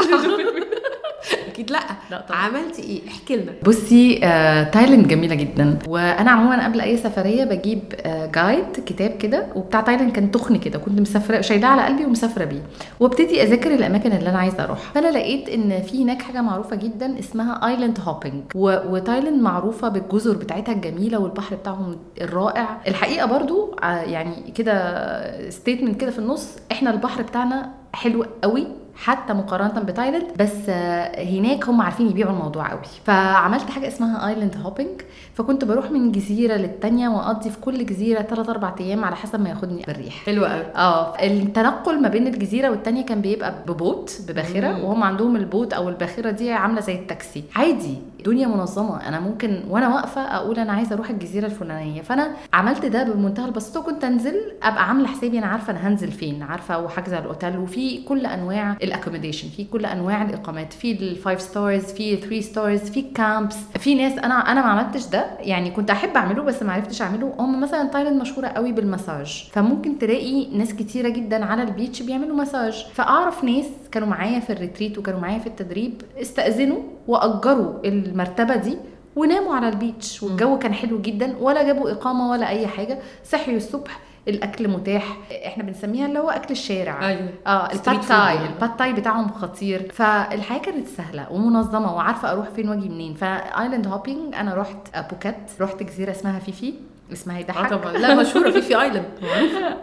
أكيد 1.63 1.71
لأ. 1.73 1.81
لا 2.11 2.21
طبعا. 2.29 2.41
عملتي 2.41 2.83
إيه؟ 2.83 3.01
احكي 3.09 3.37
لنا. 3.37 3.53
بصي 3.63 4.21
آه، 4.25 4.63
تايلاند 4.63 5.09
جميلة 5.09 5.35
جدا. 5.35 5.79
وأنا 5.89 6.31
عموما 6.31 6.65
قبل 6.65 6.81
أي 6.81 6.97
سفرية 6.97 7.45
بجيب 7.45 7.81
آه، 8.01 8.22
guide 8.35 8.65
كتاب 8.87 9.11
كده 9.11 9.47
وبتاع 9.55 9.81
تايلاند 9.81 10.13
كان 10.13 10.31
تخن 10.31 10.57
كده 10.57 10.79
كنت 10.79 11.01
مسافرة 11.01 11.41
شايلاه 11.41 11.69
على 11.69 11.83
قلبي 11.83 12.05
ومسافرة 12.05 12.45
بيه. 12.45 12.63
وابتدي 13.01 13.43
أذاكر 13.43 13.75
الأماكن 13.75 14.13
اللي 14.13 14.31
أنا 14.31 14.39
عايزة 14.39 14.65
أروحها. 14.65 14.93
فأنا 14.95 15.11
لقيت 15.11 15.49
إن 15.49 15.83
في 15.83 16.05
هناك 16.05 16.23
حاجة 16.23 16.43
معروفة 16.43 16.77
جدا 16.77 17.19
اسمها 17.19 17.69
island 17.69 17.99
hopping 18.05 18.43
وتايلاند 18.55 19.43
معروفة 19.43 19.89
بالجزر 19.89 20.37
بتاعتها 20.37 20.73
الجميلة 20.75 21.19
والبحر 21.19 21.57
بتاعهم 21.57 21.97
الرائع. 22.21 22.79
الحقيقة 22.89 23.27
برضو 23.27 23.75
آه، 23.83 23.87
يعني 23.87 24.51
كده 24.55 25.51
statement 25.51 26.01
كده 26.01 26.11
في 26.11 26.19
النص 26.19 26.49
إحنا 26.73 26.91
البحر 26.91 27.23
بتاعنا 27.23 27.71
حلو 27.93 28.25
قوي 28.43 28.67
حتى 28.97 29.33
مقارنة 29.33 29.81
بتايلاند 29.81 30.27
بس 30.39 30.53
آه، 30.69 31.25
هناك 31.25 31.69
هم 31.69 31.81
عارفين 31.83 32.11
يبيعوا 32.11 32.33
الموضوع 32.33 32.69
قوي. 32.71 32.81
فعملت 33.05 33.71
حاجة 33.71 33.89
اسمها 33.89 34.29
island 34.29 34.57
hopping 34.65 35.01
فكنت 35.35 35.65
بروح 35.65 35.91
من 35.91 36.13
جزيرة 36.13 36.55
للتانية 36.57 37.09
وأقضي 37.09 37.51
في 37.51 37.61
كل 37.61 37.87
جزيرة 37.87 38.22
3 38.23 38.51
4 38.51 38.75
أيام 38.81 39.05
على 39.05 39.17
حسب 39.17 39.41
ما 39.41 39.49
ياخدني 39.49 39.83
بالريح. 39.87 40.25
حلوة 40.27 40.49
قوي. 40.49 40.65
آه 40.77 41.15
التنقل 41.23 42.03
ما 42.03 42.09
بين 42.09 42.27
الجزيرة 42.27 42.71
والتانية 42.71 43.05
كان 43.05 43.21
بيبقى 43.21 43.55
ب 43.67 43.77
boat 43.77 44.19
بباخرة. 44.29 44.85
وهم 44.85 45.03
عندهم 45.03 45.37
ال 45.37 45.44
boat 45.44 45.73
أو 45.73 45.89
الباخرة 45.89 46.31
دي 46.31 46.53
عاملة 46.53 46.81
زي 46.81 46.95
التاكسي. 46.95 47.45
عادي. 47.57 47.99
دنيا 48.25 48.47
منظمة. 48.47 49.09
أنا 49.09 49.21
ممكن 49.21 49.61
وأنا 49.71 49.95
واقفة 49.95 50.21
أقول 50.21 50.59
أنا 50.59 50.73
عايزة 50.73 50.95
أروح 50.95 51.11
الجزيرة 51.11 51.47
الفلانية. 51.47 52.03
فأنا 52.03 52.29
عملت 52.53 52.87
ده 52.87 53.03
بمنتهى 53.03 53.45
البساطة 53.45 53.81
وكنت 53.81 54.05
أنزل 54.05 54.35
أبقى 54.63 54.89
عاملة 54.89 55.07
حسابي 55.07 55.39
أنا 55.39 55.47
عارفة 55.47 55.71
أنا 55.73 55.89
هنزل 55.89 56.11
فين 56.11 56.43
عارفة 56.43 56.79
وحاجزه 56.79 57.19
الأوتيل 57.19 57.59
وفي 57.59 58.03
كل 58.03 58.27
أنواع 58.27 58.77
ال 58.83 58.87
accommodation 58.87 59.49
في 59.49 59.65
كل 59.65 59.87
أنواع 59.87 60.23
الإقامات 60.23 60.73
في 60.73 60.93
ال 60.93 61.02
five 61.02 61.41
stars 61.41 61.85
في 61.85 62.17
3 62.17 62.41
stars 62.41 62.81
في 62.81 63.03
camps 63.03 63.57
في 63.79 63.95
ناس 63.95 64.19
أنا 64.19 64.35
أنا 64.53 64.63
ما 64.63 64.67
عملتش 64.69 65.07
ده 65.07 65.25
يعني 65.41 65.71
كنت 65.71 65.91
أحب 65.91 66.17
أعمله 66.17 66.43
بس 66.43 66.63
ما 66.63 66.73
عرفتش 66.73 67.03
أعمله. 67.03 67.35
هم 67.39 67.61
مثلا 67.61 67.89
تايلاند 67.89 68.21
مشهورة 68.21 68.47
قوي 68.47 68.73
بالمساج 68.73 69.49
فممكن 69.53 69.99
تلاقي 69.99 70.47
ناس 70.59 70.75
كتيرة 70.75 71.09
جدا 71.09 71.45
على 71.45 71.63
ال 71.63 71.69
beach 71.69 72.03
بيعملوا 72.03 72.37
مساج 72.37 72.87
فأعرف 72.95 73.45
ناس 73.45 73.67
كانوا 73.93 74.09
معايا 74.09 74.41
في 74.41 74.53
ال 74.53 74.58
retreat 74.59 74.99
وكانوا 74.99 75.21
معايا 75.21 75.39
في 75.39 75.47
التدريب 75.47 76.03
استأذنوا 76.21 76.79
وأجروا 77.09 77.73
المرتبة 78.13 78.57
دي 78.57 78.79
وناموا 79.17 79.55
على 79.55 79.69
ال 79.69 79.78
beach 79.78 80.23
والجو 80.23 80.59
كان 80.59 80.75
حلو 80.75 81.01
جدا 81.01 81.37
ولا 81.41 81.63
جابوا 81.63 81.91
إقامة 81.91 82.31
ولا 82.31 82.49
أي 82.49 82.67
حاجة. 82.67 82.99
صحيوا 83.25 83.57
الصبح 83.57 84.01
الأكل 84.29 84.69
متاح. 84.69 85.17
إحنا 85.47 85.63
بنسميها 85.65 86.07
اللي 86.07 86.19
هو 86.19 86.31
أكل 86.31 86.51
الشارع. 86.51 87.09
أيوه. 87.09 87.29
آه 87.47 87.69
Street 87.69 88.03
food 88.03 88.09
ال 88.09 88.12
pad 88.12 88.20
thai. 88.20 88.35
يعني. 88.35 88.49
ال 88.49 88.56
pad 88.56 88.77
thai 88.77 88.93
بتاعهم 88.93 89.33
خطير. 89.33 89.93
فالحياة 89.93 90.59
كانت 90.59 90.89
سهلة 90.89 91.33
ومنظمة 91.33 91.95
وعارفة 91.95 92.33
أروح 92.33 92.49
فين 92.49 92.69
وأجي 92.69 92.89
منين. 92.89 93.15
ف 93.15 93.25
island 93.25 93.87
hopping 93.87 94.35
أنا 94.35 94.55
رحت 94.55 95.07
بوكيت 95.11 95.51
رحت 95.61 95.83
جزيرة 95.83 96.11
اسمها 96.11 96.39
فيفي. 96.39 96.75
اسمها 97.13 97.37
آه 97.37 97.41
يضحك. 97.41 97.71
طبعا. 97.71 97.93
لا 97.93 98.15
مشهورة 98.15 98.51
في 98.51 98.63
في 98.63 98.81
island 98.83 99.09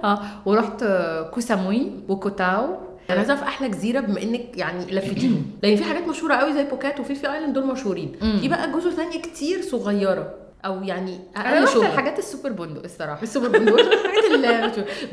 آه 0.04 0.20
ورحت 0.46 0.84
كوساموي 1.34 1.92
وكوتاو 2.10 2.76
أنا 3.10 3.18
عايزة 3.18 3.34
أعرف 3.34 3.44
أحلى 3.44 3.70
جزيرة 3.70 4.00
بما 4.00 4.22
إنك 4.24 4.58
يعني 4.58 4.86
لفتيهم. 4.86 5.46
لأن 5.64 5.76
في 5.76 5.84
حاجات 5.84 6.08
مشهورة 6.08 6.36
قوي 6.36 6.54
زي 6.54 6.64
بوكيت 6.64 7.00
وفي 7.00 7.16
في 7.16 7.34
island 7.34 7.54
دول 7.54 7.68
مشهورين. 7.68 8.16
في 8.42 8.48
بقى 8.48 8.72
جزر 8.72 8.92
ثانية 8.92 9.22
كتير 9.22 9.62
صغيرة. 9.62 10.34
أو 10.66 10.84
يعني 10.84 11.20
أنا 11.38 11.64
رحت 11.64 11.76
الحاجات 11.76 12.20
السوبر 12.20 12.52
بندق 12.52 12.84
الصراحة. 12.84 13.22
بس 13.22 13.38
دول 13.38 13.56
الحاجات 13.80 14.24
اللي 14.36 14.48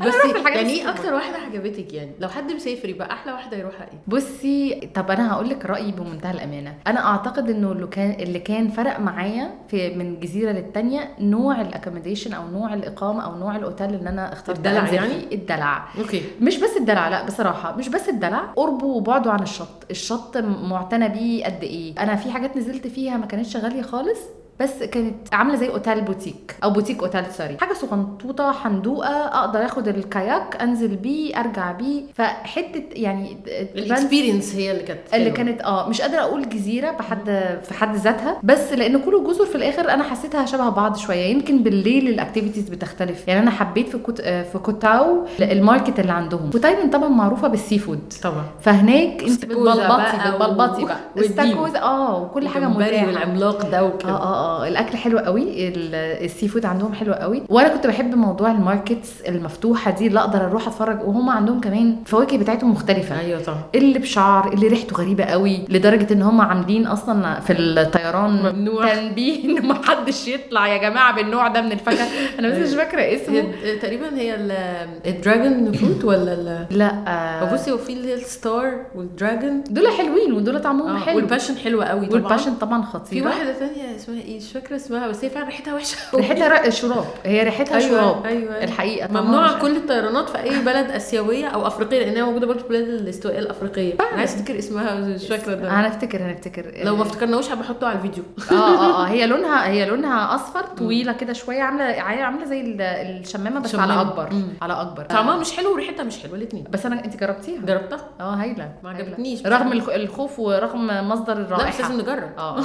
بس 0.01 0.13
يعني 0.55 0.69
إيه 0.69 0.81
السوبر. 0.81 0.89
أكتر 0.89 1.13
واحدة 1.13 1.37
عجبتك 1.37 1.93
يعني؟ 1.93 2.11
لو 2.19 2.27
حد 2.29 2.51
مسافر 2.51 2.89
يبقى 2.89 3.11
أحلى 3.11 3.31
واحدة 3.31 3.57
يروحها 3.57 3.83
إيه؟ 3.83 3.99
بصي 4.07 4.89
طب 4.95 5.11
أنا 5.11 5.33
هقول 5.33 5.49
لك 5.49 5.65
رأيي 5.65 5.91
بمنتهى 5.91 6.31
الأمانة. 6.31 6.75
أنا 6.87 7.05
أعتقد 7.05 7.49
إنه 7.49 7.71
اللي 7.71 7.87
كان 7.87 8.11
اللي 8.19 8.39
كان 8.39 8.67
فرق 8.69 8.99
معايا 8.99 9.51
في 9.67 9.95
من 9.95 10.19
جزيرة 10.19 10.51
للتانية 10.51 11.11
نوع 11.19 11.61
ال 11.61 11.66
accommodation 11.66 12.33
أو 12.33 12.47
نوع 12.47 12.73
الإقامة 12.73 13.23
أو 13.25 13.35
نوع 13.37 13.55
الأوتيل 13.55 13.93
اللي 13.93 14.09
أنا 14.09 14.33
اخترت 14.33 14.57
الدلع 14.57 14.93
يعني؟ 14.93 15.33
الدلع. 15.35 15.87
okay. 15.99 16.21
مش 16.41 16.57
بس 16.57 16.77
الدلع 16.77 17.09
لا 17.09 17.25
بصراحة. 17.25 17.75
مش 17.75 17.89
بس 17.89 18.09
الدلع 18.09 18.39
قربه 18.55 18.85
وبعده 18.87 19.31
عن 19.31 19.43
الشط. 19.43 19.85
الشط 19.91 20.37
معتنى 20.37 21.09
بيه 21.09 21.45
قد 21.45 21.63
إيه. 21.63 21.93
أنا 21.99 22.15
في 22.15 22.31
حاجات 22.31 22.57
نزلت 22.57 22.87
فيها 22.87 23.17
ما 23.17 23.25
كانتش 23.25 23.57
غالية 23.57 23.81
خالص 23.81 24.19
بس 24.59 24.83
كانت 24.83 25.33
عاملة 25.33 25.55
زي 25.55 25.69
hotel 25.69 26.01
boutique 26.01 26.55
أو 26.63 26.69
boutique 26.69 27.03
hotel 27.03 27.25
sorry. 27.37 27.57
حاجة 27.61 27.73
صغنطوطه 27.73 28.51
حندوقة 28.51 29.09
أقدر 29.27 29.65
آخد 29.65 29.87
ال 29.87 29.99
kayak 29.99 30.61
أنزل 30.61 30.95
بيه 30.95 31.39
أرجع 31.39 31.71
بيه. 31.71 32.01
فحتة 32.15 32.83
يعني 32.91 33.37
ال 33.75 33.82
experience 33.82 34.55
هي 34.55 34.71
اللي 34.71 34.83
كانت 34.83 34.99
اللي. 35.13 35.31
كانت 35.31 35.61
آه 35.61 35.89
مش 35.89 36.01
قادرة 36.01 36.19
أقول 36.19 36.49
جزيرة 36.49 36.91
بحد 36.91 37.25
في 37.63 37.73
حد 37.73 37.95
ذاتها. 37.95 38.37
بس 38.43 38.73
لأن 38.73 38.99
كل 39.01 39.23
جزر 39.27 39.45
في 39.45 39.55
الآخر 39.55 39.89
أنا 39.89 40.03
حسيتها 40.03 40.45
شبه 40.45 40.69
بعض 40.69 40.95
شوية. 40.97 41.25
يمكن 41.25 41.63
بالليل 41.63 42.07
ال 42.09 42.14
activities 42.14 42.69
بتختلف. 42.69 43.27
يعني 43.27 43.39
أنا 43.39 43.51
حبيت 43.51 43.89
في 43.89 43.97
كوت 43.97 44.19
آه، 44.19 44.43
في 44.43 44.57
كوتاو 44.59 45.25
ال 45.41 45.49
market 45.49 45.99
اللي 45.99 46.11
عندهم. 46.13 46.49
وتايلاند 46.55 46.93
طبعا 46.93 47.09
معروفة 47.09 47.47
بال 47.47 47.79
seafood 47.79 48.13
طبعا. 48.23 48.43
فهناك 48.61 49.23
انت 49.23 49.45
بتبلبطي 49.45 49.77
بقى 49.87 50.31
بتبلبطي 50.31 50.85
بقى. 50.85 50.97
والديل. 51.15 51.31
استاكوزا 51.31 51.79
آه 51.79 52.21
وكل 52.21 52.47
حاجة 52.47 52.67
متاحه 52.67 53.07
والعملاق 53.07 53.69
ده 53.71 53.83
وكده. 53.85 54.09
آه 54.11 54.23
آه. 54.43 54.46
آه 54.47 54.67
الأكل 54.67 54.97
حلو 54.97 55.19
قوي 55.19 55.67
ال- 55.67 55.95
ال 56.25 56.47
seafood 56.47 56.65
عندهم 56.65 56.93
حلو 56.93 57.13
قوي. 57.13 57.43
وأنا 57.49 57.67
كنت 57.67 57.87
بحب 57.87 58.15
موضوع 58.15 58.51
ال 58.51 58.60
markets 58.60 59.21
المفتوحة 59.27 59.91
دي 59.91 60.07
اللي 60.07 60.19
أقدر 60.19 60.45
أروح 60.45 60.67
أتفرج 60.67 60.99
وهم 61.07 61.29
عندهم 61.29 61.61
كمان 61.61 61.95
الفواكه 62.05 62.37
بتاعتهم 62.37 62.71
مختلفة. 62.71 63.19
أيوه 63.19 63.41
طبعا. 63.43 63.61
اللي 63.75 63.99
بشعر 63.99 64.53
اللي 64.53 64.67
ريحته 64.67 64.95
غريبة 64.95 65.23
قوي 65.23 65.59
لدرجة 65.69 66.13
إن 66.13 66.21
هم 66.21 66.41
عاملين 66.41 66.87
أصلا 66.87 67.39
في 67.39 67.53
الطيران 67.53 68.29
ممنوع. 68.55 68.93
تنبيه 68.95 69.45
إن 69.59 69.67
ما 69.67 69.73
حدش 69.85 70.27
يطلع 70.27 70.67
يا 70.67 70.77
جماعة 70.77 71.15
بالنوع 71.15 71.47
ده 71.47 71.61
من 71.61 71.71
الفاكهة. 71.71 72.07
أنا 72.39 72.49
بس 72.49 72.69
مش 72.69 72.75
فاكرة 72.75 73.01
اسمه. 73.01 73.35
هي 73.63 73.75
تقريبا 73.75 74.15
هي 74.17 74.35
ال- 74.35 74.87
ال 75.05 75.14
dragon 75.14 75.71
fruit 75.71 76.03
ولا 76.05 76.33
ال 76.33 76.65
لا 76.77 76.91
آه 77.07 77.53
بصي 77.53 77.71
هو 77.71 77.77
في 77.77 77.93
اللي 77.93 78.07
هي 78.07 78.13
ال 78.13 78.27
star 78.27 78.85
وال 78.95 79.10
dragon. 79.10 79.63
دول 79.69 79.87
حلوين 79.87 80.33
ودول 80.33 80.61
طعمهم 80.61 80.97
حلو. 80.97 81.15
وال 81.15 81.24
passion 81.24 81.57
حلوة 81.57 81.85
قوي 81.85 82.05
طبعا. 82.05 82.21
وال 82.21 82.29
passion 82.29 82.55
طبعا 82.55 82.81
في 82.81 82.87
خطيره 82.87 83.25
واحدة 83.25 83.53
ثانية 83.53 83.95
اسمها 83.95 84.21
إيه؟ 84.21 84.36
مش 84.37 84.51
فاكرة 84.51 84.75
اسمها 84.75 85.07
بس 85.07 85.23
هي 85.23 85.29
فعلا 85.29 85.45
ريحتها 85.45 85.73
وحشة 85.75 85.97
ريحتها 86.15 86.47
رق 86.47 86.69
شراب. 86.69 87.05
هي 87.25 87.43
ريحتها 87.43 87.77
أيوة، 87.77 87.89
شراب 87.89 88.25
أيوة. 88.25 88.63
الحقيقة 88.63 89.07
طعمها 89.07 89.21
ممنوع 89.21 89.59
كل 89.59 89.75
الطيرانات 89.75 90.29
في 90.29 90.41
أي 90.43 90.59
بلد 90.59 90.91
آسيوية 90.91 91.45
أو 91.47 91.67
أفريقية 91.67 91.99
لأنها 92.05 92.25
موجودة 92.25 92.47
برضه 92.47 92.59
في 92.63 92.67
بلاد 92.69 92.87
الاستوائية 92.87 93.39
الأفريقية. 93.39 93.93
أنا 93.93 94.19
عايز 94.19 94.33
أفتكر 94.33 94.59
اسمها 94.59 94.95
مش 94.95 95.27
فاكرة 95.27 95.53
ده. 95.55 95.69
هنفتكر 95.69 96.21
هنفتكر 96.21 96.71
لو 96.83 96.95
ما 96.95 97.01
افتكرناهوش 97.01 97.49
هبقى 97.51 97.65
أحطه 97.65 97.87
على 97.87 97.95
الفيديو. 97.97 98.23
آه 98.51 98.53
آه 98.55 99.03
آه. 99.03 99.07
هي 99.07 99.27
لونها 99.27 99.67
هي 99.67 99.85
لونها 99.85 100.35
أصفر 100.35 100.61
طويلة 100.77 101.13
كده 101.13 101.33
شوية 101.33 101.61
عاملة 101.61 101.83
عاملة 102.01 102.45
زي 102.45 102.61
ال- 102.61 102.81
الشمامة 102.81 103.59
بس 103.59 103.71
شمامة. 103.71 103.93
على 103.93 104.01
أكبر 104.01 104.33
مم. 104.33 104.47
على 104.61 104.73
أكبر. 104.81 105.03
طعمها 105.05 105.37
مش 105.37 105.51
حلو 105.51 105.73
وريحتها 105.73 106.03
مش 106.03 106.19
حلوة 106.19 106.35
الاثنين 106.35 106.63
بس 106.69 106.85
أنا 106.85 107.05
أنت 107.05 107.17
جربتيها؟ 107.17 107.61
جربتها؟ 107.61 107.99
آه 108.19 108.33
هايلة 108.35 108.71
ما. 108.83 108.89
عجبتنيش. 108.89 109.45
رغم 109.45 109.71
الخ- 109.73 109.89
الخوف 109.89 110.39
ورغم 110.39 111.09
مصدر 111.09 111.33
لا 111.33 111.39
الرائحة. 111.45 111.69
بس 111.69 111.81
لازم 111.81 112.01
نجرب. 112.01 112.29
آه 112.37 112.57
آه. 112.59 112.63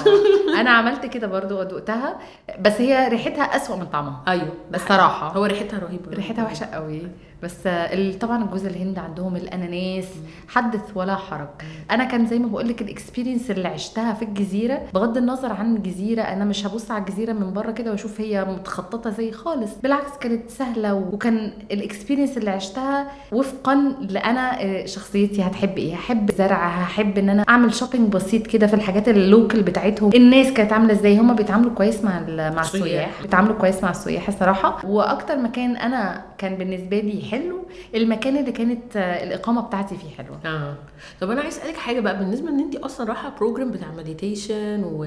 أنا 0.61 0.71
عملت 0.71 1.07
كده 1.07 1.27
برضو. 1.27 1.62
ودقتها 1.63 2.19
بس 2.61 2.81
هي 2.81 3.09
ريحتها 3.09 3.45
أسوأ 3.57 3.77
من 3.77 3.87
طعمها. 3.87 4.23
أيوه. 4.29 4.53
بصراحة. 4.75 5.33
هو 5.33 5.45
ريحتها 5.45 5.79
رهيبة. 5.79 6.11
ريحتها 6.11 6.45
وحشة 6.45 6.67
قوي. 6.67 7.03
بس 7.43 7.69
طبعا 8.21 8.45
الجوز 8.45 8.67
الهند 8.67 8.99
عندهم 8.99 9.37
الأناناس 9.37 10.05
حدث 10.49 10.81
ولا 10.95 11.17
حرج. 11.17 11.49
أنا 11.91 12.05
كان 12.05 12.27
زي 12.27 12.39
ما 12.39 12.47
بقول 12.47 12.69
لك 12.69 12.83
ال 12.83 12.89
experience 12.89 13.51
اللي 13.51 13.69
عشتها 13.69 14.15
في 14.15 14.25
الجزيرة 14.25 14.83
بغض 14.95 15.17
النظر 15.17 15.53
عن 15.53 15.77
الجزيرة 15.77 16.23
أنا 16.23 16.45
مش 16.45 16.67
هبص 16.67 16.91
على 16.91 17.01
الجزيرة 17.05 17.33
من 17.33 17.53
بره 17.53 17.71
كده 17.71 17.91
وأشوف 17.91 18.21
هي 18.21 18.45
متخططة 18.45 19.11
زي 19.11 19.33
خالص. 19.33 19.71
بالعكس 19.83 20.19
كانت 20.21 20.51
سهلة 20.51 20.95
وكان 20.95 21.53
ال 21.71 21.77
experience 21.77 22.39
اللي 22.39 22.51
عشتها 22.51 23.07
وفقا 23.33 23.75
لأنا 24.01 24.63
آه، 24.63 24.87
شخصيتي 24.87 25.43
هتحب 25.43 25.79
إيه. 25.79 25.95
هحب 25.95 26.31
زرع 26.31 26.69
هحب 26.69 27.19
إن 27.19 27.29
أنا 27.29 27.45
أعمل 27.49 27.75
shopping 27.75 28.13
بسيط 28.13 28.47
كده 28.47 28.67
في 28.67 28.75
الحاجات 28.75 29.09
ال 29.09 29.18
local 29.18 29.63
بتاعتهم. 29.63 30.11
الناس 30.15 30.53
كانت 30.53 30.73
عاملة 30.73 30.93
إزاي؟ 30.93 31.19
هم 31.19 31.35
بيتعاملوا 31.35 31.73
كويس 31.75 32.05
مع 32.05 32.21
مع 32.29 32.61
السياح. 32.61 32.83
السياح. 32.83 33.23
بيتعاملوا 33.23 33.57
كويس 33.57 33.83
مع 33.83 33.91
السياح 33.91 34.29
الصراحه 34.29 34.87
وأكتر 34.87 35.39
مكان 35.39 35.77
أنا 35.77 36.23
كان 36.43 36.55
بالنسبة 36.55 37.01
لي 37.01 37.23
حلو 37.31 37.65
المكان 37.95 38.37
اللي 38.37 38.53
كانت 38.53 38.97
آه، 38.97 39.25
الإقامة 39.25 39.61
بتاعتي 39.63 39.97
فيه 39.97 40.09
حلوة. 40.23 40.39
آه. 40.47 40.75
طب 41.21 41.31
أنا 41.31 41.41
عايز 41.41 41.59
أسألك 41.59 41.77
حاجة 41.77 42.01
بقى 42.01 42.19
بالنسبة 42.19 42.49
إن 42.49 42.61
انت 42.61 42.77
أصلا 42.77 43.07
رايحة 43.07 43.35
program 43.39 43.71
بتاع 43.71 43.89
meditation 43.97 44.85
و... 44.85 45.07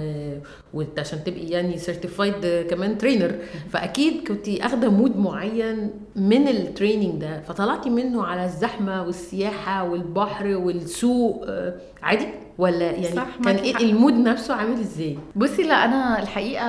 وعشان 0.74 1.24
تبقي 1.24 1.48
يعني 1.48 1.78
certified 1.78 2.68
كمان 2.70 2.98
trainer 2.98 3.36
فأكيد 3.70 4.28
كنت 4.28 4.50
أخدة 4.50 4.90
mood 4.90 5.18
معين 5.18 5.90
من 6.16 6.48
ال 6.48 6.56
training 6.56 7.22
ده 7.22 7.42
فطلعتي 7.42 7.90
منه 7.90 8.24
على 8.26 8.46
الزحمة 8.46 9.04
والسياحة 9.04 9.90
والبحر 9.90 10.48
والسوق 10.48 11.46
آه، 11.48 11.74
عادي؟ 12.04 12.28
ولا 12.58 12.92
يعني 12.92 13.16
صح، 13.16 13.26
كان 13.44 13.56
إيه. 13.56 13.78
ال 13.78 13.85
mood 13.85 14.14
نفسه 14.14 14.54
عامل 14.54 14.80
إزاي؟ 14.80 15.18
بصي 15.36 15.64
لا 15.64 15.86
أنا 15.86 16.22
الحقيقة 16.24 16.68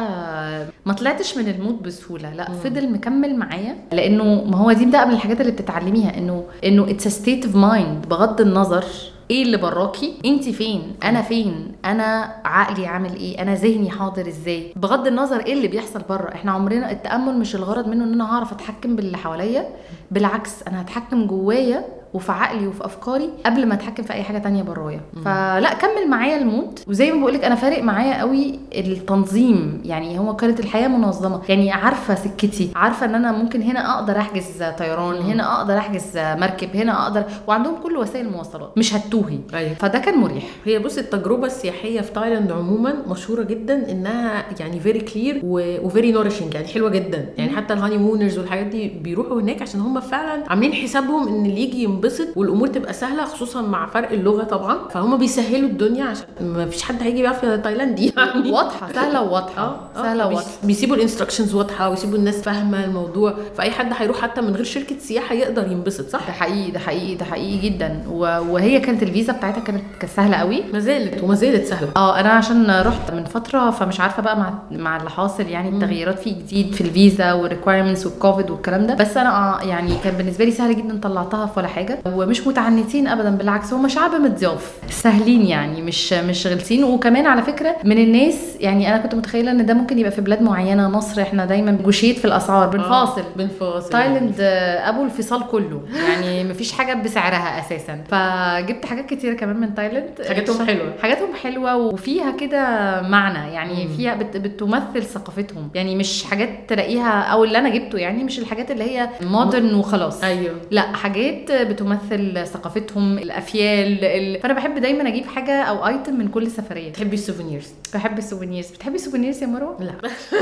ما 0.87 0.93
طلعتش 0.93 1.39
من 1.39 1.49
ال 1.49 1.56
mood 1.56 1.83
بسهولة. 1.83 2.35
لا 2.35 2.51
فضل 2.53 2.93
مكمل 2.93 3.37
معايا 3.37 3.77
لأنه 3.93 4.25
ما 4.45 4.57
هو 4.57 4.73
دي 4.73 4.87
بقى 4.87 5.07
من 5.09 5.15
الحاجات 5.15 5.41
اللي 5.41 5.53
بتتعلميها 5.53 6.19
إنه 6.19 6.45
إنه 6.65 6.91
it's 6.91 7.09
state 7.09 7.45
of 7.45 7.57
mind 7.57 8.07
بغض 8.09 8.41
النظر 8.41 8.85
إيه 9.31 9.43
اللي 9.43 9.57
براكي 9.57 10.15
انت 10.25 10.49
فين 10.49 10.93
أنا 11.05 11.23
فين 11.23 11.73
أنا 11.85 12.35
عقلي 12.45 12.87
عامل 12.87 13.15
إيه 13.17 13.43
أنا 13.43 13.55
ذهني 13.55 13.91
حاضر 13.91 14.29
إزاي. 14.29 14.73
بغض 14.77 15.07
النظر 15.07 15.41
إيه 15.41 15.53
اللي 15.53 15.69
بيحصل 15.69 16.03
بره 16.09 16.35
إحنا 16.35 16.53
عمرنا 16.53 16.91
التأمل 16.91 17.39
مش 17.39 17.55
الغرض 17.55 17.89
منه 17.89 18.05
إن 18.05 18.13
أنا 18.13 18.33
هعرف 18.35 18.53
أتحكم 18.53 18.97
باللي 18.97 19.17
حواليا 19.17 19.67
بالعكس 20.11 20.63
أنا 20.69 20.81
هتحكم 20.83 21.27
جوايا 21.27 21.85
وفي 22.15 22.33
عقلي 22.33 22.67
وفي 22.67 22.85
أفكاري 22.85 23.31
قبل 23.47 23.67
ما 23.67 23.75
أتحكم 23.75 24.03
في 24.03 24.13
أي 24.13 24.23
حاجة 24.23 24.39
تانية 24.39 24.63
برايا 24.63 25.01
فلا 25.25 25.75
كمل 25.75 26.11
معايا 26.11 26.37
ال 26.39 26.47
mood 26.47 26.79
وزي 26.89 27.13
ما 27.13 27.21
بقولك 27.21 27.45
أنا 27.45 27.55
فارق 27.55 27.83
معايا 27.83 28.21
قوي 28.21 28.59
التنظيم. 28.75 29.83
يعني 29.85 30.19
هو 30.19 30.37
كانت 30.37 30.61
الحياة 30.61 30.89
منظمة. 30.89 31.41
يعني 31.49 31.71
عارفة 31.73 32.15
سكتي 32.15 32.71
عارفة 32.77 33.07
إن 33.07 33.15
أنا 33.15 33.33
ممكن 33.33 33.63
هنا 33.63 33.95
أقدر 33.95 34.19
أحجز 34.19 34.63
طيران 34.79 35.17
هنا 35.17 35.59
أقدر 35.59 35.79
أحجز 35.79 36.17
مركب 36.17 36.77
هنا 36.77 37.03
أقدر. 37.03 37.25
وعندهم 37.47 37.75
كل 37.83 37.97
وسائل 37.97 38.27
المواصلات 38.27 38.73
مش 38.79 38.95
هتوهي. 38.95 39.39
أيوه. 39.55 39.75
فده 39.75 39.99
كان 39.99 40.19
مريح. 40.19 40.45
هي 40.65 40.79
بص 40.79 40.99
التجربة 40.99 41.47
السياحية 41.47 42.01
في 42.01 42.13
تايلاند 42.13 42.53
عموما 42.53 42.95
مشهورة 43.09 43.43
جدا 43.43 43.91
إنها 43.91 44.45
يعني 44.61 44.81
very 44.81 45.01
clear 45.01 45.41
و 45.45 45.59
very 45.59 46.13
nourishing 46.13 46.55
يعني 46.55 46.67
حلوة 46.67 46.91
جدا. 46.91 47.29
يعني 47.39 47.57
حتى 47.57 47.75
ال 47.75 47.99
honeymooners 47.99 48.39
والحاجات 48.39 48.67
دي 48.67 48.89
بيروحوا 48.89 49.41
هناك 49.41 49.63
عشان 49.63 49.81
هم 49.81 50.01
فعلا 50.01 50.45
عاملين 50.49 50.73
حسابهم 50.73 51.29
إن 51.29 51.47
اللي 51.47 51.61
يجي 51.61 51.87
ينبسط 51.97 52.29
والأمور 52.37 52.67
تبقى 52.69 52.93
سهلة 52.93 53.25
خصوصا 53.25 53.63
مع 53.63 53.87
فرق 53.87 54.13
اللغة 54.13 54.45
طبعا. 54.45 54.77
فهم 54.91 55.17
بيسهلوا 55.19 55.69
الدنيا 55.69 56.05
عشان 56.05 56.25
ما 56.41 56.67
فيش 56.67 56.83
حد 56.83 57.03
هيجي 57.03 57.23
بيعرف 57.23 57.45
تايلاندي 57.45 58.13
يعني. 58.17 58.51
واضحة 58.57 58.93
سهلة 58.93 59.23
وواضحة 59.23 59.63
آه 59.63 60.03
سهلة 60.03 60.27
بيس- 60.27 60.33
وواضحة. 60.39 60.51
بيسيبوا 60.65 60.97
ال 60.97 61.01
instructions 61.01 61.55
واضحة 61.55 61.91
ويسيبوا 61.91 62.19
الناس 62.19 62.43
فاهمة 62.43 62.85
الموضوع. 62.85 63.35
فأي 63.57 63.71
حد 63.71 63.93
هيروح 63.99 64.21
حتى 64.23 64.41
من 64.41 64.55
غير 64.55 64.65
شركة 64.65 64.99
سياحة 64.99 65.35
يقدر 65.35 65.73
ينبسط 65.73 66.09
صح؟ 66.09 66.27
ده 66.27 66.33
حقيقي 66.33 66.71
ده 66.71 66.79
حقيقي 66.79 67.15
ده 67.15 67.25
حقيقي 67.25 67.59
جدا. 67.71 68.03
وهي 68.51 68.81
كانت 68.81 69.03
الفيزا 69.03 69.33
بتاعتها 69.33 69.61
كانت 69.61 69.83
كانت 70.01 70.13
سهلة 70.17 70.37
قوي. 70.37 70.63
ما 70.73 70.79
زالت 70.79 71.23
وما 71.25 71.35
زالت 71.35 71.67
سهلة. 71.67 71.89
آه 71.97 72.21
أنا 72.21 72.29
عشان 72.29 72.71
رحت 72.71 73.11
من 73.11 73.25
فترة 73.25 73.71
فمش 73.71 74.01
عارفة 74.01 74.23
بقى 74.23 74.37
مع 74.39 74.55
مع 74.71 74.97
اللي 74.97 75.11
حاصل 75.11 75.43
يعني 75.47 75.69
التغييرات 75.69 76.19
في 76.19 76.31
جديد 76.31 76.75
في 76.75 76.81
الفيزا 76.81 77.33
وال 77.33 77.43
requirements 77.43 78.07
والكوفيد 78.07 78.51
والكلام 78.51 78.87
ده. 78.87 78.95
بس 78.95 79.17
أنا 79.17 79.31
آه 79.61 79.63
يعني 79.65 79.93
كان 80.05 80.15
بالنسبة 80.15 80.45
لي 80.45 80.51
سهل 80.51 80.77
جدا 80.77 81.01
طلعتها 81.03 81.47
في 81.47 81.59
ولا 81.61 81.69
حاجة. 81.69 81.86
ومش 82.07 82.47
متعنتين 82.47 83.07
ابدا 83.09 83.31
بالعكس 83.31 83.73
هم 83.73 83.89
شعب 83.89 84.15
لطاف 84.15 84.73
سهلين 84.91 85.43
يعني 85.47 85.83
مش 85.83 86.13
مش 86.13 86.47
غلسين. 86.47 86.85
وكمان 86.85 87.27
على 87.27 87.43
فكرة 87.43 87.77
من 87.85 87.99
الناس 87.99 88.57
يعني 88.61 88.89
أنا 88.89 88.99
كنت 88.99 89.15
متخيلة 89.15 89.51
إن 89.51 89.67
ده 89.67 89.75
ممكن 89.75 89.99
يبقى 89.99 90.11
في 90.13 90.21
بلاد 90.21 90.43
معينة 90.43 90.89
مصر 90.89 91.23
إحنا 91.23 91.45
دايما 91.45 91.79
جوشيت 91.85 92.19
في 92.19 92.25
الأسعار 92.25 92.69
بنفاصل 92.69 93.21
آه، 93.21 93.25
بنفاصل 93.37 93.91
تايلاند 93.91 94.35
آه، 94.41 94.89
أبو 94.89 95.05
الفصال 95.05 95.47
كله. 95.47 95.83
يعني 96.09 96.45
مفيش 96.51 96.73
حاجة 96.73 96.95
بسعرها 96.95 97.61
أساسا. 97.61 97.99
فجبت 98.09 98.87
حاجات 98.87 99.07
كتيره 99.07 99.35
كمان 99.35 99.57
من 99.57 99.75
تايلاند. 99.75 100.11
حاجاتهم 100.29 100.67
حلوة. 100.67 100.93
حاجاتهم 101.03 101.35
حلوة 101.43 101.77
وفيها 101.77 102.31
كده 102.31 102.59
معنى. 103.03 103.55
يعني. 103.55 103.89
فيها 103.97 104.15
بت 104.15 104.37
بتمثل 104.37 105.03
ثقافتهم. 105.03 105.69
يعني 105.75 105.97
مش 105.97 106.25
حاجات 106.25 106.49
تلاقيها 106.69 107.21
أو 107.23 107.45
اللي 107.45 107.59
أنا 107.59 107.69
جبته 107.69 107.99
يعني 107.99 108.25
مش 108.25 108.39
الحاجات 108.39 108.71
اللي 108.71 108.85
هي 108.85 109.09
modern 109.21 109.75
وخلاص. 109.75 110.25
أيوه. 110.25 110.55
لا 110.71 110.83
حاجات 110.83 111.53
بتمثل 111.77 112.47
ثقافتهم 112.47 113.19
الأفيال 113.19 114.05
ال... 114.05 114.41
فأنا 114.41 114.55
بحب 114.55 114.79
دايما 114.79 115.09
أجيب 115.09 115.27
حاجة 115.27 115.53
أو 115.63 115.87
item 115.87 116.15
من 116.19 116.29
كل 116.29 116.51
سفريه 116.51 116.93
تحبي 116.93 117.15
ال 117.15 117.20
souvenirs؟ 117.20 117.67
بحب 117.95 118.19
ال 118.19 118.23
souvenirs. 118.23 118.67
بتحبي 118.71 118.95
ال 118.95 119.00
souvenirs 119.00 119.43
يا 119.43 119.47
مروة؟ 119.47 119.77
لا. 119.83 119.93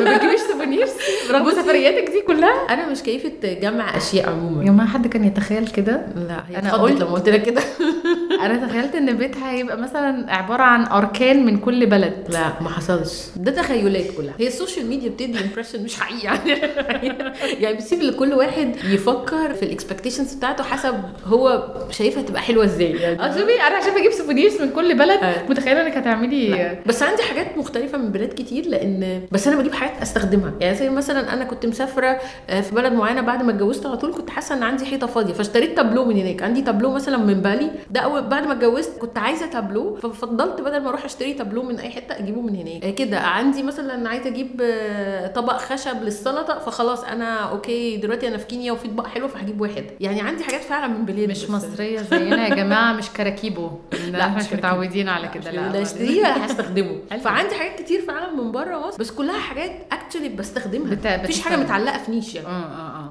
ما 0.04 0.16
بتجيبيش 0.16 0.40
souvenirs. 0.52 0.90
رغم. 1.32 1.50
سفرياتك 1.50 2.10
دي 2.10 2.20
كلها. 2.26 2.50
أنا 2.70 2.88
مش 2.88 3.02
كيفة 3.02 3.32
جمع 3.42 3.96
أشياء 3.96 4.24
يا 4.26 4.30
عموما 4.30 4.64
جماعة 4.64 4.88
حد 4.88 5.06
كان 5.06 5.24
يتخيل 5.24 5.66
كده. 5.68 6.06
لا 6.16 6.36
قلت- 6.60 6.74
قلت 6.74 7.00
لما 7.02 7.10
قلت 7.12 7.28
لك 7.28 7.42
كده. 7.42 7.62
أنا 8.46 8.66
تخيلت 8.66 8.94
إن 8.94 9.16
بيتها 9.16 9.50
هيبقى 9.50 9.76
مثلا 9.78 10.32
عبارة 10.34 10.62
عن 10.62 10.84
أركان 10.86 11.46
من 11.46 11.56
كل 11.58 11.86
بلد. 11.86 12.14
لا 12.28 12.52
ما 12.60 12.68
حصلش. 12.68 13.22
ده 13.36 13.52
تخيلات 13.52 14.04
كلها. 14.16 14.34
هي 14.40 14.46
ال 14.46 14.52
social 14.52 14.86
media 14.86 15.08
بتدي 15.10 15.38
impression 15.40 15.82
مش 15.84 16.00
حقيقي 16.00 16.24
يعني 16.24 16.50
يعني 17.62 17.74
بتسيب 17.76 18.02
لكل 18.02 18.32
واحد 18.32 18.76
يفكر 18.84 19.54
في 19.54 19.62
ال 19.62 19.68
expectations 19.68 20.34
بتاعته 20.34 20.64
حسب 20.64 20.94
هو 21.26 21.64
شايفها 21.90 22.22
تبقى 22.22 22.42
حلوة 22.42 22.64
إزاي. 22.64 22.90
يعني 22.90 23.20
أه 23.24 23.30
شوفي 23.38 23.62
أنا 23.66 23.76
عشان 23.76 23.94
بجيب 23.94 24.12
souvenirs 24.12 24.62
من 24.62 24.70
كل 24.70 24.98
بلد 24.98 25.18
أيوة. 25.22 25.36
متخيلة 25.50 25.86
إنك 25.86 25.96
هتعملي 25.96 26.78
بس 26.86 27.02
عندي 27.02 27.22
حاجات 27.22 27.58
مختلفة 27.58 27.98
من 27.98 28.12
بلاد 28.12 28.28
كتير 28.28 28.66
لأن 28.68 29.20
بس 29.32 29.48
أنا 29.48 29.56
بجيب 29.60 29.74
حاجات 29.74 30.02
أستخدمها. 30.02 30.52
يعني 30.60 30.76
زي 30.76 30.90
مثلا 30.90 31.32
أنا 31.34 31.44
كنت 31.44 31.66
مسافرة 31.66 32.18
آه، 32.50 32.60
في 32.60 32.74
بلد 32.74 32.92
معينة 32.92 33.20
بعد 33.20 33.42
ما 33.42 33.50
اتجوزت 33.52 33.86
على 33.86 33.96
طول 33.96 34.12
كنت 34.14 34.30
حاسة 34.30 34.54
إن 34.54 34.62
عندي 34.62 34.86
حيطة 34.86 35.06
فاضية 35.06 35.32
فاشتريت 35.32 35.76
تابلو 35.76 36.04
من 36.04 36.16
هناك. 36.16 36.42
عندي 36.42 36.62
تابلو 36.62 36.90
مثلا 36.92 37.16
من 37.16 37.34
بالي 37.34 37.70
ده 37.90 38.00
أول 38.00 38.22
بعد 38.34 38.46
ما 38.46 38.52
اتجوزت 38.52 38.98
كنت 38.98 39.18
عايزة 39.18 39.46
تابلو 39.46 39.96
ففضلت 39.96 40.60
بدل 40.60 40.80
ما 40.82 40.88
أروح 40.88 41.04
اشتري 41.04 41.34
تابلو 41.34 41.62
من 41.62 41.78
اي 41.78 41.90
حتة 41.90 42.18
اجيبه 42.18 42.40
من 42.40 42.56
هناك. 42.56 42.84
آه، 42.84 42.90
كده. 42.90 43.18
عندي 43.20 43.62
مثلا 43.62 44.08
عايزة 44.08 44.26
أجيب 44.28 44.60
آه، 44.62 45.26
طبق 45.26 45.56
خشب 45.56 46.02
للسلطة 46.02 46.58
فخلاص 46.58 47.04
أنا 47.04 47.34
أوكي 47.50 47.96
دلوقتي 47.96 48.28
أنا 48.28 48.36
في 48.38 48.46
كينيا 48.46 48.72
وفي 48.72 48.86
اطباق 48.88 49.06
حلوة 49.06 49.28
فهجيب 49.28 49.60
واحد. 49.60 49.84
يعني 50.00 50.20
عندي 50.20 50.44
حاجات 50.44 50.60
فعلا 50.60 50.86
من 50.86 51.04
بلاد 51.04 51.28
مش 51.30 51.50
مصرية 51.50 52.02
زينا 52.02 52.48
يا 52.48 52.54
جماعة 52.54 52.92
مش 52.92 53.10
كراكيبو. 53.10 53.70
لا، 54.12 54.28
مش. 54.28 54.52
متعودين 54.52 55.08
على 55.08 55.28
كده. 55.28 55.50
لا 55.50 55.72
لا 55.72 55.82
اشتريه 55.82 56.20
ولا 56.20 56.44
هستخدمه. 56.46 56.96
فعندي 57.24 57.54
حاجات 57.54 57.78
كتير 57.82 58.00
فعلا 58.02 58.32
من 58.32 58.52
بره 58.52 58.78
مصر. 58.88 58.98
بس 58.98 59.10
كلها 59.10 59.38
حاجات 59.38 59.70
actually 59.92 60.28
بستخدمها. 60.28 60.94
بت- 60.94 61.06
مفيش 61.06 61.40
حاجة. 61.40 61.56
متعلقة 61.56 61.98
في 61.98 62.10
نيش 62.10 62.34
يعني. 62.34 62.48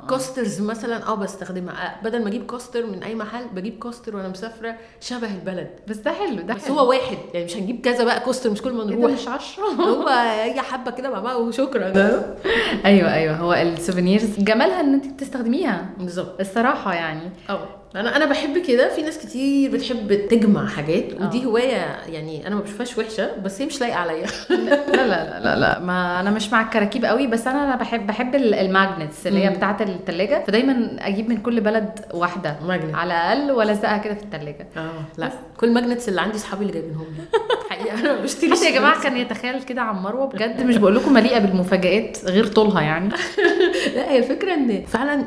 coasters 0.10 0.62
مثلا 0.62 1.08
آه 1.08 1.16
بستخدمها. 1.16 1.74
آه، 1.86 2.04
بدل 2.04 2.22
ما 2.24 2.28
أجيب 2.30 2.46
coaster 2.46 2.86
من 2.86 3.04
أي 3.04 3.16
محل 3.16 3.46
بجيب 3.54 3.80
coaster 3.80 4.16
وأنا 4.16 4.28
مسافرة. 4.28 4.76
شبه 5.18 5.28
البلد. 5.34 5.70
بس 5.88 5.98
ده 5.98 6.12
حلو 6.12 6.42
ده 6.42 6.54
بس 6.54 6.66
حلو. 6.66 6.76
هو 6.80 6.90
واحد 6.90 7.18
يعني 7.34 7.46
مش 7.46 7.58
هنجيب 7.58 7.82
كذا 7.82 8.04
بقى 8.04 8.20
coaster 8.20 8.50
مش 8.50 8.62
كل 8.62 8.74
ما 8.74 8.84
إيه 8.84 8.88
نروح. 8.96 9.12
مش 9.12 9.28
عشرة؟ 9.28 9.64
هو 9.64 10.08
هي 10.08 10.62
حبة 10.62 10.92
كده 10.92 11.10
مع 11.10 11.20
بعض 11.20 11.36
وشكرا. 11.40 11.94
أيوه 12.86 13.14
أيوه 13.14 13.36
هو 13.36 13.54
ال 13.54 13.62
souvenirs 13.62 14.40
جمالها 14.40 14.80
إن 14.82 14.94
انت 14.94 15.20
تستخدميها 15.20 15.90
بالظبط. 15.98 16.40
الصراحة 16.40 16.94
يعني. 16.94 17.30
آه 17.50 17.60
أنا 17.96 18.16
أنا 18.16 18.26
بحب 18.26 18.58
كده. 18.58 18.90
في 18.96 19.02
ناس 19.02 19.18
كتير 19.18 19.72
بتحب 19.72 20.28
تجمع 20.28 20.68
حاجات 20.68 21.04
ودي 21.22 21.42
آه. 21.42 21.46
هواية 21.46 21.98
يعني 22.10 22.48
أنا 22.48 22.56
ما 22.56 22.62
بشوفهاش 22.62 22.98
وحشة 22.98 23.36
بس 23.44 23.62
هي 23.62 23.66
مش 23.68 23.82
لايقة 23.82 23.98
عليا. 23.98 24.26
لا 24.50 24.76
لا 24.96 25.08
لا 25.08 25.40
لا, 25.40 25.60
لا. 25.60 25.80
ما 25.80 26.20
أنا 26.20 26.32
مش 26.32 26.52
مع 26.52 26.62
الكراكيب 26.62 27.06
قوي 27.06 27.28
بس 27.28 27.48
أنا 27.48 27.64
أنا 27.64 27.76
بحب 27.76 28.08
بحب 28.08 28.36
ال- 28.36 28.54
ال 28.54 28.63
magnets 28.63 29.28
اللي 29.28 29.46
هي. 29.46 29.50
بتاعة 29.50 29.78
الثلاجه 29.82 30.44
فدايما 30.48 30.96
أجيب 31.00 31.30
من 31.30 31.38
كل 31.38 31.62
بلد 31.62 32.00
واحدة 32.14 32.56
magnet. 32.68 32.96
على 32.96 33.14
الأقل 33.14 33.52
وألزقها 33.52 33.98
كده 33.98 34.14
في 34.14 34.24
الثلاجه 34.24 34.68
آه 34.78 34.90
لا. 35.18 35.32
كل 35.58 35.72
magnets 35.74 36.10
اللي 36.10 36.22
عندي 36.22 36.36
اصحابي 36.38 36.62
اللي 36.62 36.74
جايبينهم 36.74 37.06
لي. 37.06 37.40
حقيقة 37.70 38.00
أنا 38.00 38.14
ما 38.16 38.22
بشتريش 38.22 38.62
يا 38.64 38.72
جماعة 38.72 39.04
كان 39.04 39.18
يتخيل 39.18 39.64
كده 39.64 39.82
عن 39.82 39.96
مروه 39.96 40.26
بجد 40.28 40.64
مش 40.64 40.78
بقول 40.78 40.96
لكم 40.96 41.14
مليئة 41.14 41.40
بالمفاجآت 41.40 42.18
غير 42.26 42.48
طولها 42.48 42.82
يعني. 42.82 43.10
لا 43.96 44.12
هي 44.12 44.18
الفكرة 44.18 44.54
إن 44.54 44.84
فعلا 44.88 45.26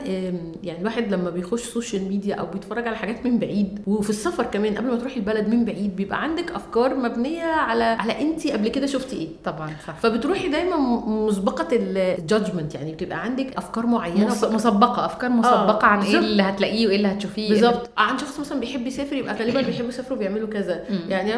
يعني 0.62 0.80
الواحد 0.80 1.14
لما 1.14 1.30
بيخش 1.30 1.62
social 1.62 2.08
media 2.08 2.34
أو 2.34 2.46
بيتفرج 2.56 2.86
على 2.86 2.96
حاجات 2.96 3.26
من 3.26 3.38
بعيد. 3.38 3.78
وفي 3.86 4.10
السفر 4.10 4.44
كمان 4.44 4.74
قبل 4.76 4.86
ما 4.90 4.96
تروحي 4.96 5.16
البلد 5.16 5.48
من 5.48 5.64
بعيد 5.64 5.96
بيبقى 5.96 6.22
عندك 6.22 6.50
أفكار 6.50 6.94
مبنية 6.94 7.44
على 7.44 7.84
على 7.84 8.20
انت 8.20 8.46
قبل 8.46 8.68
كده 8.68 8.86
شفتي 8.86 9.16
إيه. 9.16 9.28
طبعا 9.44 9.70
صح. 9.86 9.94
فبتروحي 9.96 10.48
دايما 10.48 10.76
مسبقة 11.06 11.68
ال 11.72 11.84
judgment 11.84 12.74
يعني 12.74 12.92
بتبقى 12.92 13.22
عندك 13.24 13.56
أفكار 13.56 13.86
معينة 13.86 14.26
مس- 14.26 14.44
مسبقة 14.44 15.04
أفكار 15.06 15.30
مسبقة 15.30 15.86
عن 15.86 16.02
إيه. 16.02 16.18
اللي 16.18 16.42
هتلاقيه 16.42 16.86
وإيه 16.86 16.96
اللي 16.96 17.08
هتشوفيه. 17.08 17.48
بالظبط. 17.48 17.90
عن 17.98 18.18
شخص 18.18 18.40
مثلا 18.40 18.60
بيحب 18.60 18.86
يسافر 18.86 19.16
يبقى 19.16 19.34
غالبا 19.34 19.60
بيحبوا 19.60 19.88
يسافروا 19.88 20.18
بيعملوا 20.18 20.48
كذا. 20.48 20.84
مم. 20.90 21.00
يعني 21.08 21.32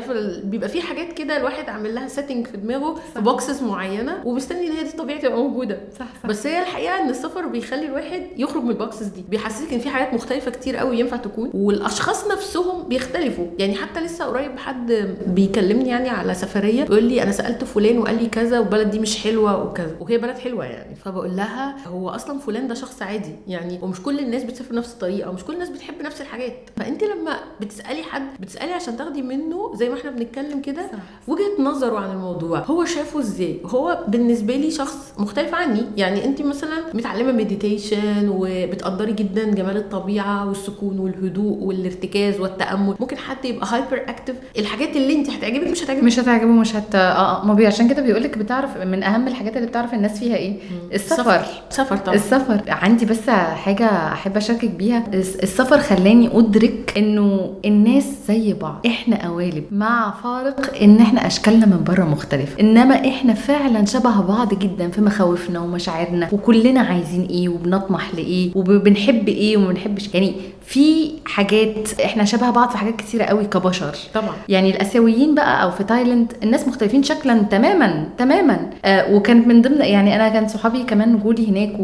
بيبقى 0.45 0.69
في 0.69 0.83
حاجات 0.83 1.13
كده 1.13 1.37
الواحد 1.37 1.69
عامل 1.69 1.95
لها 1.95 2.09
setting 2.09 2.47
في 2.47 2.57
دماغه 2.57 2.95
في 3.15 3.21
boxes 3.21 3.63
معينة 3.63 4.23
ومستني 4.25 4.67
إن 4.67 4.73
هي 4.73 4.83
دي 4.83 4.91
طبيعي 4.91 5.19
تبقى 5.19 5.39
موجودة. 5.39 5.79
صح 5.99 6.07
صح. 6.23 6.27
بس 6.29 6.47
هي 6.47 6.63
الحقيقة 6.63 7.01
إن 7.01 7.11
السفر 7.11 7.47
بيخلي 7.47 7.87
الواحد 7.87 8.23
يخرج 8.37 8.63
من 8.63 8.71
ال 8.71 8.77
boxes 8.77 9.07
دي. 9.07 9.25
بيحسسك 9.29 9.73
إن 9.73 9.79
في 9.79 9.89
حاجات 9.91 10.15
مختلفة 10.15 10.51
كتير 10.51 10.77
قوي. 10.77 10.99
ينفع 11.09 11.17
تكون 11.17 11.51
والأشخاص 11.55 12.27
نفسهم 12.31 12.83
بيختلفوا. 12.89 13.47
يعني 13.59 13.75
حتى 13.75 14.01
لسه 14.01 14.25
قريب 14.25 14.59
حد 14.59 14.93
بيكلمني 15.27 15.89
يعني 15.89 16.09
على 16.09 16.35
سفرية 16.35 16.85
بيقول 16.85 17.05
لي 17.05 17.23
أنا 17.23 17.33
سألت 17.33 17.65
فلان 17.65 17.99
وقال 17.99 18.23
لي 18.23 18.29
كذا 18.29 18.59
والبلد 18.59 18.91
دي 18.91 18.99
مش 18.99 19.23
حلوة 19.23 19.65
وكذا 19.65 19.97
وهي 20.01 20.19
بلد 20.19 20.39
حلوة 20.39 20.65
يعني. 20.65 20.95
فبقول 20.95 21.37
لها 21.37 21.89
هو 21.89 22.09
أصلا 22.09 22.39
فلان 22.39 22.69
ده 22.69 22.75
شخص 22.75 23.03
عادي 23.03 23.35
يعني 23.47 23.79
ومش 23.83 24.03
كل 24.03 24.19
الناس 24.19 24.45
بتسافر 24.45 24.75
نفس 24.75 24.93
الطريقة 24.93 25.31
ومش 25.31 25.45
كل 25.45 25.55
الناس 25.55 25.69
بتحب 25.69 26.03
نفس 26.03 26.21
الحاجات. 26.21 26.71
فأنت 26.77 27.05
لما 27.05 27.37
بتسألي 27.61 28.03
حد 28.03 28.23
بتسألي 28.41 28.73
عشان 28.73 28.97
تاخدي 28.97 29.23
منه 29.23 29.73
زي 29.75 29.89
ما 29.89 29.95
إحنا 29.95 30.11
بنتكلم 30.11 30.61
كده. 30.61 30.91
وجهة 31.29 31.63
نظره 31.63 31.99
عن 31.99 32.11
الموضوع. 32.11 32.59
هو 32.59 32.85
شافه 32.85 33.21
إزاي؟ 33.21 33.61
هو 33.67 34.05
بالنسبة 34.09 34.57
لي 34.57 34.71
شخص 34.71 35.13
مختلف 35.19 35.55
عني. 35.55 35.83
يعني 35.97 36.25
أنت 36.25 36.43
مثلا 36.43 36.79
متعلمة 36.95 37.33
meditation 37.33 38.29
وبتقدري 38.29 39.13
جدا 39.13 39.45
جمال 39.45 39.77
الطبيعة 39.77 40.49
والسكون 40.49 40.98
والهدوء 40.99 41.59
والارتكاز 41.63 42.41
والتأمل. 42.41 42.95
ممكن 43.01 43.17
حد 43.17 43.45
يبقى 43.45 43.67
hyperactive 43.71 44.35
الحاجات 44.59 44.97
اللي 44.97 45.15
انت 45.15 45.31
هتعجبك 45.31 45.69
مش 45.71 45.85
هتعجبك. 45.85 46.03
مش 46.05 46.19
هتعجبه 46.19 46.51
مش 46.51 46.77
هت 46.77 46.95
آه 46.95 46.99
آه، 46.99 47.45
ما 47.47 47.55
بي 47.55 47.67
عشان 47.67 47.89
كده 47.89 48.03
بيقول 48.03 48.23
لك 48.23 48.39
بتعرف 48.39 48.77
من 48.77 49.03
أهم 49.03 49.29
الحاجات 49.29 49.57
اللي 49.57 49.69
بتعرف 49.69 49.95
الناس 49.95 50.19
فيها 50.19 50.37
إيه؟ 50.37 50.57
السفر. 50.95 51.43
سفر 51.71 51.97
طبعا. 51.97 52.15
السفر. 52.15 52.61
عندي 52.69 53.07
بس 53.07 53.31
حاجة 53.31 53.85
أحب 54.13 54.37
أشاركك 54.37 54.71
بيها. 54.71 55.05
الس- 55.15 55.37
السفر 55.37 55.79
خلاني 55.79 56.39
أدرك 56.39 56.95
إنه 56.97 57.55
الناس 57.65 58.05
زي 58.29 58.53
بعض. 58.55 58.87
إحنا 58.87 59.27
قوالب. 59.29 59.65
مع 59.73 60.15
فارق 60.23 60.83
إن 60.83 60.97
إحنا 61.01 61.27
أشكالنا 61.27 61.67
من 61.67 61.85
بره 61.85 62.05
مختلفة. 62.05 62.61
إنما 62.61 63.09
إحنا 63.09 63.35
فعلا 63.35 63.85
شبه 63.85 64.21
بعض 64.21 64.59
جدا 64.59 64.89
في 64.91 65.01
مخاوفنا 65.01 65.61
ومشاعرنا. 65.61 66.29
وكلنا 66.33 66.81
عايزين 66.81 67.27
إيه؟ 67.31 67.49
وبنطمح 67.49 68.15
لإيه؟ 68.15 68.51
وبنحب 68.55 69.29
إيه؟ 69.29 69.57
وما 69.57 69.69
بنحبش. 69.69 70.15
يعني 70.15 70.35
في 70.69 71.11
حاجات 71.27 72.01
إحنا 72.05 72.25
شبه 72.25 72.51
بعض 72.51 72.71
في 72.71 72.79
حاجات 72.79 72.97
كتيرة 72.97 73.25
قوي 73.25 73.45
كبشر. 73.45 73.95
طبعا. 74.15 74.33
يعني 74.49 74.71
الأسيويين 74.71 75.35
بقى 75.35 75.63
أو 75.63 75.71
في 75.71 75.85
تايلاند 75.85 76.33
الناس 76.43 76.69
مختلفين 76.69 77.03
شكلا 77.03 77.43
تماما 77.43 78.09
تماما. 78.19 78.71
آه 78.85 79.15
وكانت 79.15 79.47
من 79.47 79.63
ضمن 79.63 79.81
يعني 79.81 80.17
أنا 80.17 80.29
كان 80.29 80.49
صحابي 80.49 80.83
كمان 80.83 81.19
جولي 81.19 81.49
هناك. 81.51 81.77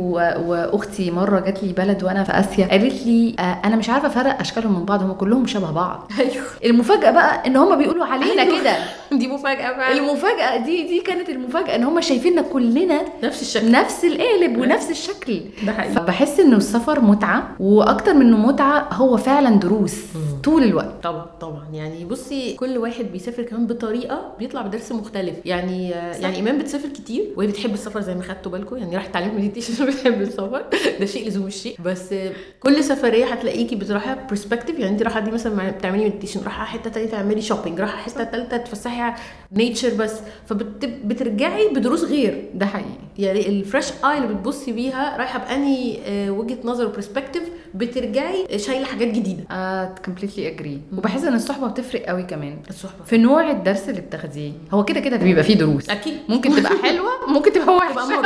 واختي 0.46 1.10
مرة 1.10 1.40
جات 1.40 1.62
لي 1.62 1.72
بلد 1.72 2.04
وأنا 2.04 2.24
في 2.24 2.32
آسيا 2.32 2.66
قالت 2.66 3.06
لي 3.06 3.34
آه 3.38 3.42
أنا 3.64 3.76
مش 3.76 3.90
عارفة 3.90 4.06
أفرق 4.08 4.40
أشكالهم 4.40 4.78
من 4.78 4.84
بعض 4.84 5.02
هم 5.02 5.12
كلهم 5.12 5.46
شبه 5.46 5.70
بعض. 5.70 6.10
أيوه. 6.20 6.44
المفاجأة 6.64 7.10
بقى 7.10 7.46
إن 7.46 7.56
هم 7.56 7.78
بيقولوا 7.78 8.04
علينا 8.06 8.42
أيوة. 8.42 8.60
كده. 8.60 8.76
دي 9.18 9.28
مفاجأة 9.28 9.76
فعلا. 9.76 9.98
المفاجأة 9.98 10.56
دي 10.56 10.82
دي 10.82 11.00
كانت 11.00 11.28
المفاجأة 11.28 11.76
إن 11.76 11.84
هم 11.84 12.00
شايفيننا 12.00 12.42
كلنا 12.42 13.00
نفس 13.24 13.42
الشكل. 13.42 13.70
نفس 13.72 14.04
القالب 14.04 14.58
ونفس 14.58 14.90
الشكل. 14.90 15.40
ده 15.66 15.72
حقيقي. 15.72 15.94
فبحس 15.94 16.40
إنه 16.40 16.56
السفر 16.56 17.00
متعة 17.00 17.48
وأكتر 17.60 18.14
منه 18.14 18.36
متعة 18.36 18.73
هو 18.78 19.16
فعلا 19.16 19.56
دروس 19.58 19.94
مم. 20.14 20.40
طول 20.42 20.62
الوقت. 20.62 20.94
طبعا 21.02 21.26
طبعا. 21.40 21.64
يعني 21.72 22.04
بصي 22.04 22.54
كل 22.54 22.78
واحد 22.78 23.04
بيسافر 23.04 23.42
كمان 23.42 23.66
بطريقة 23.66 24.32
بيطلع 24.38 24.62
بدرس 24.62 24.92
مختلف. 24.92 25.34
يعني 25.44 25.90
صح. 25.90 26.20
يعني 26.20 26.36
ايمان 26.36 26.58
بتسافر 26.58 26.88
كتير 26.88 27.24
وهي 27.36 27.46
بتحب 27.46 27.74
السفر 27.74 28.00
زي 28.00 28.14
ما 28.14 28.22
خدتوا 28.22 28.52
بالكم. 28.52 28.76
يعني 28.76 28.96
راحت 28.96 29.14
تعليم 29.14 29.36
meditation 29.36 29.86
بتحب 29.86 30.20
السفر. 30.22 30.64
ده 31.00 31.06
شيء 31.06 31.28
لزوم 31.28 31.46
الشيء. 31.46 31.76
بس 31.84 32.14
كل 32.60 32.84
سفرية 32.84 33.24
هتلاقيكي 33.24 33.76
بتروحي 33.76 34.16
ب 34.30 34.34
perspective 34.34 34.78
يعني 34.78 34.92
انت 34.92 35.02
رايحة 35.02 35.20
دي 35.20 35.30
مثلا 35.30 35.70
بتعملي 35.70 36.04
meditation 36.04 36.40
رايحة 36.40 36.64
حتة 36.64 36.90
تانية 36.90 37.08
تعملي 37.08 37.42
shopping 37.42 37.80
رايحة 37.80 37.96
حتة 37.96 38.24
ثالثه 38.24 38.56
تفسحي 38.56 39.12
nature 39.52 39.94
بس. 39.94 40.14
فبترجعي 40.46 41.68
بدروس 41.68 42.04
غير. 42.04 42.50
ده 42.54 42.66
حقيقي. 42.66 42.88
يعني 43.18 43.48
ال 43.48 43.55
fresh 43.55 43.86
eye 44.04 44.18
اللي 44.18 44.28
بتبصي 44.34 44.72
بيها 44.72 45.16
رايحة 45.16 45.38
باني 45.38 45.98
آه، 46.06 46.30
وجهة 46.30 46.58
نظر 46.64 46.86
وب 46.86 46.95
perspective 46.95 47.42
بترجعي 47.74 48.58
شايلة 48.58 48.84
حاجات 48.86 49.08
جديدة. 49.08 49.44
آه 49.50 49.94
completely 50.04 50.48
agree 50.48 50.80
وبحس 50.96 51.24
إن 51.24 51.34
الصحبة 51.34 51.66
بتفرق 51.68 52.02
قوي 52.02 52.22
كمان. 52.22 52.56
الصحبة. 52.70 53.04
في 53.04 53.18
نوع 53.18 53.50
الدرس 53.50 53.88
اللي 53.88 54.00
بتاخديه 54.00 54.52
هو 54.72 54.84
كده 54.84 55.00
كده 55.00 55.16
بيبقى 55.16 55.44
فيه 55.44 55.54
دروس. 55.54 55.90
أكيد. 55.90 56.14
ممكن 56.28 56.50
تبقى 56.56 56.72
حلوة 56.84 57.10
ممكن 57.28 57.52
تبقى 57.52 57.64
تبقى 57.64 57.76
وحشه 57.76 58.22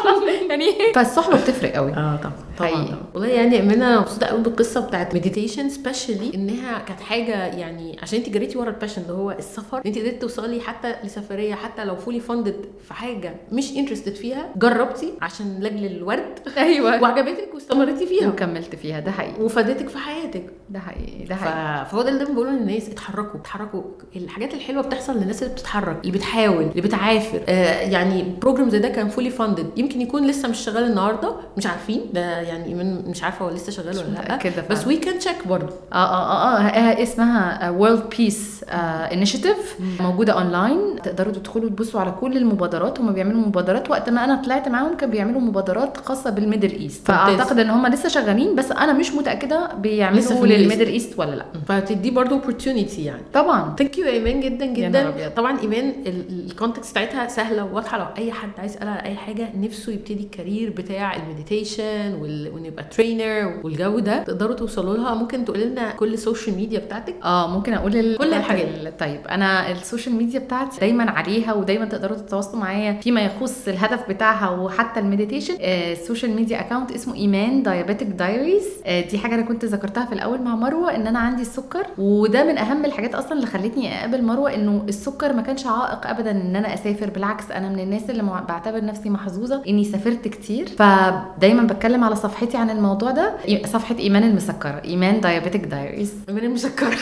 يعني 0.50 0.64
فالصحبة 0.94 1.36
بتفرق 1.36 1.72
قوي. 1.72 1.92
آه 1.92 2.16
طبعا 2.22 2.32
طبعا. 2.70 2.98
والله 3.14 3.28
يعني 3.28 3.60
امانه 3.60 4.00
مبسوطة 4.00 4.26
قوي 4.26 4.40
بالقصة 4.42 4.80
بتاعت 4.80 5.14
meditation 5.14 5.68
specially 5.68 6.34
إنها 6.34 6.78
كانت 6.78 7.00
حاجة 7.00 7.46
يعني 7.46 7.96
عشان 8.02 8.18
انت 8.18 8.28
جريتي 8.28 8.58
ورا 8.58 8.68
ال 8.70 8.74
passion 8.74 9.02
اللي 9.02 9.12
هو 9.12 9.30
السفر 9.30 9.82
انت 9.86 9.98
قدرتي 9.98 10.16
توصلي 10.16 10.60
حتى 10.60 10.94
لسفرية 11.04 11.54
حتى 11.54 11.84
لو 11.84 11.96
fully 11.96 12.20
funded 12.20 12.56
في 12.88 12.94
حاجة 12.94 13.34
مش 13.52 13.72
interested 13.76 14.14
فيها 14.14 14.48
جربتي 14.56 15.12
عشان 15.22 15.58
لاجل 15.60 15.86
الورد 15.86 16.38
أيوه. 16.56 17.02
وعجبتك 17.02 17.54
واستمرتي 17.54 18.06
فيها. 18.06 18.28
وكملت 18.28 18.74
فيها 18.82 19.00
ده 19.00 19.10
حقيقي. 19.10 19.42
وفادتك 19.42 19.88
في 19.88 19.98
حياتك. 19.98 20.46
ده 20.70 20.78
حقيقي 20.78 21.24
ده. 21.24 21.34
حقيقي. 21.34 21.86
فهو 21.90 22.02
ده 22.02 22.08
اللي 22.08 22.18
دايما 22.18 22.34
بقوله 22.34 22.50
للناس 22.50 22.88
اتحركوا 22.88 23.40
اتحركوا 23.40 23.82
الحاجات 24.16 24.54
الحلوة 24.54 24.82
بتحصل 24.82 25.16
للناس 25.18 25.42
اللي 25.42 25.54
بتتحرك 25.54 25.96
اللي 26.00 26.12
بتحاول 26.12 26.62
اللي 26.62 26.80
بتعافر. 26.82 27.40
آه 27.48 27.80
يعني 27.80 28.24
program 28.42 28.70
زي 28.70 28.78
ده 28.78 28.88
كان 28.88 29.08
fully 29.08 29.30
funded 29.30 29.66
يمكن 29.76 30.00
يكون 30.00 30.26
لسه 30.26 30.48
مش 30.48 30.58
شغال 30.58 30.84
النهارده 30.84 31.34
مش 31.56 31.66
عارفين 31.66 32.00
ده 32.14 32.40
يعني 32.40 32.64
ايمان 32.64 33.04
مش 33.06 33.22
عارفة 33.22 33.44
هو 33.44 33.50
لسه 33.50 33.72
شغال 33.72 33.96
ولا 33.98 34.06
لأ. 34.06 34.20
متأكدة 34.20 34.64
بس. 34.70 34.86
We 34.86 34.96
can 34.96 35.18
check 35.18 35.48
برضه. 35.48 35.72
آه 35.92 35.96
آه 35.96 36.58
آه, 36.58 36.60
آه 36.60 37.02
اسمها 37.02 37.70
World 37.70 38.02
Peace 38.18 38.64
Initiative 38.70 39.76
موجودة 40.00 40.32
اونلاين 40.32 40.80
تقدروا 41.02 41.32
تدخلوا 41.32 41.68
تبصوا 41.68 42.00
على 42.00 42.10
كل 42.20 42.36
المبادرات. 42.36 43.00
هم 43.00 43.12
بيعملوا 43.12 43.40
مبادرات. 43.40 43.90
وقت 43.90 44.10
ما 44.10 44.24
أنا 44.24 44.34
طلعت 44.42 44.68
معاهم 44.68 44.96
كانوا 44.96 45.12
بيعملوا 45.12 45.40
مبادرات 45.40 45.96
خاصة 45.96 46.30
بال 46.30 46.40
Middle 46.40 46.70
East. 46.70 47.06
فأعتقد 47.06 47.58
إن 47.58 47.70
هم 47.70 47.86
لسه 47.86 48.08
شغالين 48.08 48.54
بس 48.54 48.69
أنا 48.72 48.92
مش 48.92 49.12
متأكدة 49.12 49.74
بيعملوا 49.74 50.22
في 50.22 50.32
ال 50.32 50.35
Middle 50.35 50.54
لل 50.62 50.68
Middle 50.68 50.86
East 50.86 51.18
ولا 51.18 51.34
لأ. 51.34 51.44
فتدي 51.68 52.10
برضه 52.10 52.40
opportunity 52.40 52.98
يعني. 52.98 53.22
طبعا. 53.34 53.74
Thank 53.78 53.98
you 53.98 54.06
ايمان 54.06 54.40
جدا 54.40 54.66
جدا. 54.66 55.28
طبعا 55.36 55.60
ايمان 55.60 55.92
ال 56.06 56.15
contacts 56.15 56.90
بتاعتها 56.90 57.28
سهلة 57.28 57.64
وواضحة. 57.64 57.98
لو 57.98 58.04
أي 58.24 58.32
حد 58.32 58.50
عايز 58.58 58.74
يسال 58.76 58.88
على 58.88 59.02
أي 59.02 59.14
حاجة 59.14 59.48
نفسه 59.56 59.92
يبتدي 59.92 60.22
ال 60.24 60.31
career 60.31 60.70
بتاع 60.70 61.16
ال 61.16 61.24
meditation. 61.24 62.14
وإنه 62.20 62.66
يبقى 62.66 62.84
trainer 62.84 63.60
والجو 63.64 63.98
ده 63.98 64.22
تقدروا 64.22 64.54
توصلوا 64.56 64.96
لها. 64.96 65.14
ممكن 65.14 65.44
تقول 65.44 65.60
لنا 65.60 65.90
كل 65.90 66.12
ال 66.14 66.20
social 66.20 66.56
media 66.56 66.78
بتاعتك. 66.78 67.14
آه 67.24 67.46
ممكن 67.56 67.74
أقول 67.74 67.96
ال... 67.96 68.18
كل 68.18 68.34
الحاجات. 68.34 68.66
ال- 68.68 68.96
طيب 68.96 69.20
أنا 69.26 69.70
ال 69.72 69.78
social 69.78 70.14
media 70.14 70.40
بتاعتي 70.40 70.80
دايما 70.80 71.10
عليها 71.10 71.52
ودايما 71.54 71.84
تقدروا 71.84 72.16
تتواصلوا 72.16 72.60
معايا 72.60 72.92
فيما 72.92 73.20
يخص 73.20 73.68
الهدف 73.68 74.08
بتاعها 74.08 74.50
وحتى 74.50 75.00
ال 75.00 75.05
meditation 75.05 75.54
آه 75.60 75.92
ال 75.92 75.97
social 75.97 76.30
media 76.36 76.60
account 76.60 76.92
اسمه 76.92 77.14
ايمان 77.14 77.62
Diabetic 77.62 78.06
Diaries 78.06 78.59
آه 78.86 79.00
دي 79.00 79.18
حاجة 79.18 79.34
أنا 79.34 79.42
كنت 79.42 79.64
ذكرتها 79.64 80.04
في 80.04 80.12
الأول 80.12 80.42
مع 80.42 80.54
مروة 80.56 80.94
إن 80.96 81.06
أنا 81.06 81.18
عندي 81.18 81.42
السكر 81.42 81.86
وده 81.98 82.44
من 82.44 82.58
أهم 82.58 82.84
الحاجات 82.84 83.14
أصلا 83.14 83.32
اللي 83.32 83.46
خلتني 83.46 83.98
أقابل 83.98 84.22
مروة 84.22 84.54
إنه 84.54 84.84
السكر 84.88 85.32
ما 85.32 85.42
كانش 85.42 85.66
عائق 85.66 86.06
ابدا 86.06 86.30
إن 86.30 86.56
أنا 86.56 86.74
أسافر. 86.74 87.10
بالعكس 87.10 87.50
أنا 87.50 87.68
من 87.68 87.80
الناس 87.80 88.10
اللي 88.10 88.22
بعتبر 88.48 88.84
نفسي 88.84 89.10
محظوظة 89.10 89.62
إني 89.68 89.84
سافرت 89.84 90.28
كتير. 90.28 90.68
فدايما 90.68 91.62
بتكلم 91.62 92.04
على 92.04 92.16
صفحتي 92.16 92.56
عن 92.56 92.70
الموضوع 92.70 93.10
ده. 93.10 93.34
صفحة 93.66 93.96
إيمان 93.98 94.22
المسكره 94.24 94.82
إيمان 94.84 95.20
Diabetic 95.20 95.60
Diaries 95.60 96.14
إيمان 96.28 96.44
المسكره 96.44 96.96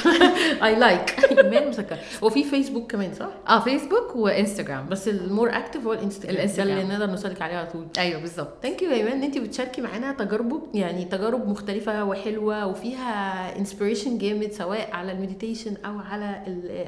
I 0.64 0.74
like 0.74 1.16
إيمان 1.30 1.62
المسكره 1.62 1.98
وفي 2.22 2.44
فيسبوك 2.44 2.92
كمان 2.92 3.14
صح؟ 3.14 3.28
آه 3.48 3.60
فيسبوك 3.60 4.16
وانستجرام 4.16 4.88
بس 4.88 5.08
ال 5.08 5.16
more 5.16 5.48
active 5.56 5.86
هو 5.86 5.92
الانستجرام 5.92 6.36
الانستجرام. 6.36 6.68
اللي 6.68 6.84
نقدر 6.94 7.06
نوصلك 7.06 7.42
عليه 7.42 7.56
على 7.56 7.66
طول. 7.72 7.86
أيوه 7.98 8.20
بالظبط. 8.20 8.48
Thank 8.62 8.82
you 8.82 8.90
إيمان 8.90 9.12
إن 9.12 9.22
انت 9.22 9.38
بتشاركي 9.38 9.80
معانا 9.82 10.12
تجاربك 10.12 10.60
يعني 10.74 11.04
تجارب 11.04 11.37
مختلفة 11.46 12.04
وحلوة 12.04 12.66
وفيها 12.66 13.58
inspiration 13.58 14.18
جامد 14.18 14.52
سواء 14.52 14.88
على 14.92 15.12
ال 15.12 15.18
meditation 15.18 15.74
أو 15.86 15.98
على 16.10 16.40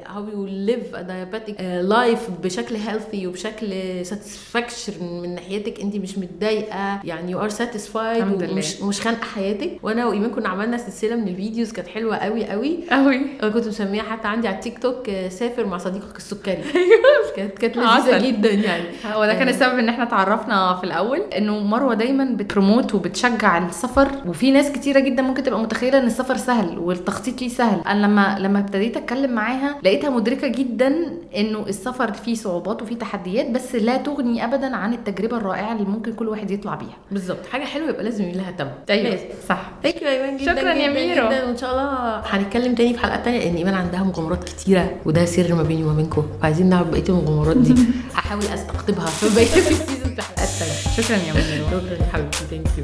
how 0.07 0.27
you 0.27 0.45
live 0.45 0.95
diabetic 0.95 1.61
life 1.61 2.29
بشكل 2.43 2.75
healthy 2.75 3.27
وبشكل 3.27 3.69
satisfaction 4.05 4.93
من 5.21 5.35
ناحيتك. 5.35 5.81
انت 5.81 5.95
مش 5.95 6.17
متضايقة 6.17 6.99
يعني 7.03 7.31
you 7.31 7.39
are 7.39 7.49
satisfied. 7.49 8.43
ومش 8.51 8.81
مش 8.81 9.01
خانقة 9.01 9.25
حياتك. 9.25 9.79
وأنا 9.83 10.05
وإيمان 10.07 10.29
كنا 10.29 10.49
عملنا 10.49 10.77
سلسلة 10.77 11.15
من 11.15 11.27
ال 11.27 11.33
videos 11.33 11.71
كانت 11.71 11.87
حلوة 11.87 12.17
قوي 12.17 12.45
قوي 12.45 12.79
قوي 12.91 13.21
أنا 13.43 13.51
كنت 13.51 13.67
مسميها 13.67 14.03
حتى 14.03 14.27
عندي 14.27 14.47
على 14.47 14.55
التيك 14.55 14.79
توك 14.79 15.09
آه، 15.09 15.29
سافر 15.29 15.65
مع 15.65 15.77
صديقك 15.77 16.17
السكري. 16.17 16.63
كانت 17.35 17.57
كانت 17.57 17.77
عسل. 17.77 18.09
لذيذه 18.17 18.31
جدا 18.31 18.49
يعني. 18.51 18.83
هو 19.15 19.25
ده 19.25 19.33
كان 19.33 19.47
آه. 19.47 19.51
السبب 19.51 19.79
إن 19.79 19.89
إحنا 19.89 20.03
اتعرفنا 20.03 20.75
في 20.75 20.83
الأول 20.83 21.19
إنه 21.19 21.59
مروة 21.59 21.93
دايما 21.93 22.25
بت 22.35 22.48
promote 22.48 22.95
وبتشجع 22.95 23.67
السفر 23.67 24.07
وفي 24.41 24.51
ناس 24.51 24.71
كتيرة 24.71 24.99
جدا 24.99 25.21
ممكن 25.21 25.43
تبقى 25.43 25.59
متخيلة 25.59 25.97
إن 25.97 26.05
السفر 26.07 26.37
سهل 26.37 26.79
والتخطيط 26.79 27.41
ليه 27.41 27.49
سهل. 27.49 27.81
أنا 27.87 28.05
لما 28.07 28.37
لما 28.39 28.59
ابتديت 28.59 28.97
أتكلم 28.97 29.31
معاها 29.31 29.75
لقيتها 29.83 30.09
مدركة 30.09 30.47
جدا 30.47 30.95
إنه 31.37 31.59
السفر 31.67 32.13
فيه 32.13 32.35
صعوبات 32.35 32.81
وفيه 32.81 32.95
تحديات 32.97 33.49
بس 33.49 33.75
لا 33.75 33.97
تغني 33.97 34.45
ابدا 34.45 34.75
عن 34.75 34.93
التجربة 34.93 35.37
الرائعة 35.37 35.71
اللي 35.73 35.83
ممكن 35.85 36.13
كل 36.13 36.27
واحد 36.27 36.51
يطلع 36.51 36.75
بيها. 36.75 36.97
بالظبط. 37.11 37.37
حاجة 37.51 37.63
حلوة 37.65 37.89
يبقى 37.89 38.03
لازم 38.03 38.23
يبقى 38.23 38.37
لها 38.37 38.51
تمن 38.51 38.69
أيوه 38.89 39.19
صح. 39.49 39.71
thank 39.83 40.01
you 40.01 40.07
إيمان 40.07 40.37
جدا 40.37 40.55
شكراً 40.55 40.73
يا 40.73 40.89
ميرو. 40.89 41.27
جدا. 41.27 41.43
وإن 41.45 41.57
شاء 41.57 41.71
الله 41.71 42.19
هنتكلم 42.25 42.75
تاني 42.75 42.93
في 42.93 42.99
حلقات 42.99 43.25
تانية 43.25 43.39
لأن 43.39 43.55
إيمان 43.55 43.73
عندها 43.73 44.03
مغامرات 44.03 44.43
كتيرة 44.43 44.91
وده 45.05 45.25
سر 45.25 45.53
ما 45.55 45.63
بيني 45.63 45.83
وما 45.83 45.93
بينكم. 45.93 46.25
وعايزين 46.41 46.69
نعرف 46.69 46.87
بقية 46.87 47.03
المغامرات 47.09 47.57
دي. 47.57 47.75
هحاول 48.15 48.43
أستقطبها 48.43 49.05
في 49.05 49.35
بقية 49.35 49.45
في 49.45 49.69
ال 49.81 49.86
season 49.86 50.15
في 50.15 50.21
حلقات 50.21 50.49
تانية 50.59 50.95
شكرا 50.97 51.17
يا 51.17 51.33
ميرو 51.33 51.67
شكرا 51.79 51.97
يا 52.05 52.11
حبيبتي. 52.13 52.37
thank 52.49 52.67
you 52.77 52.83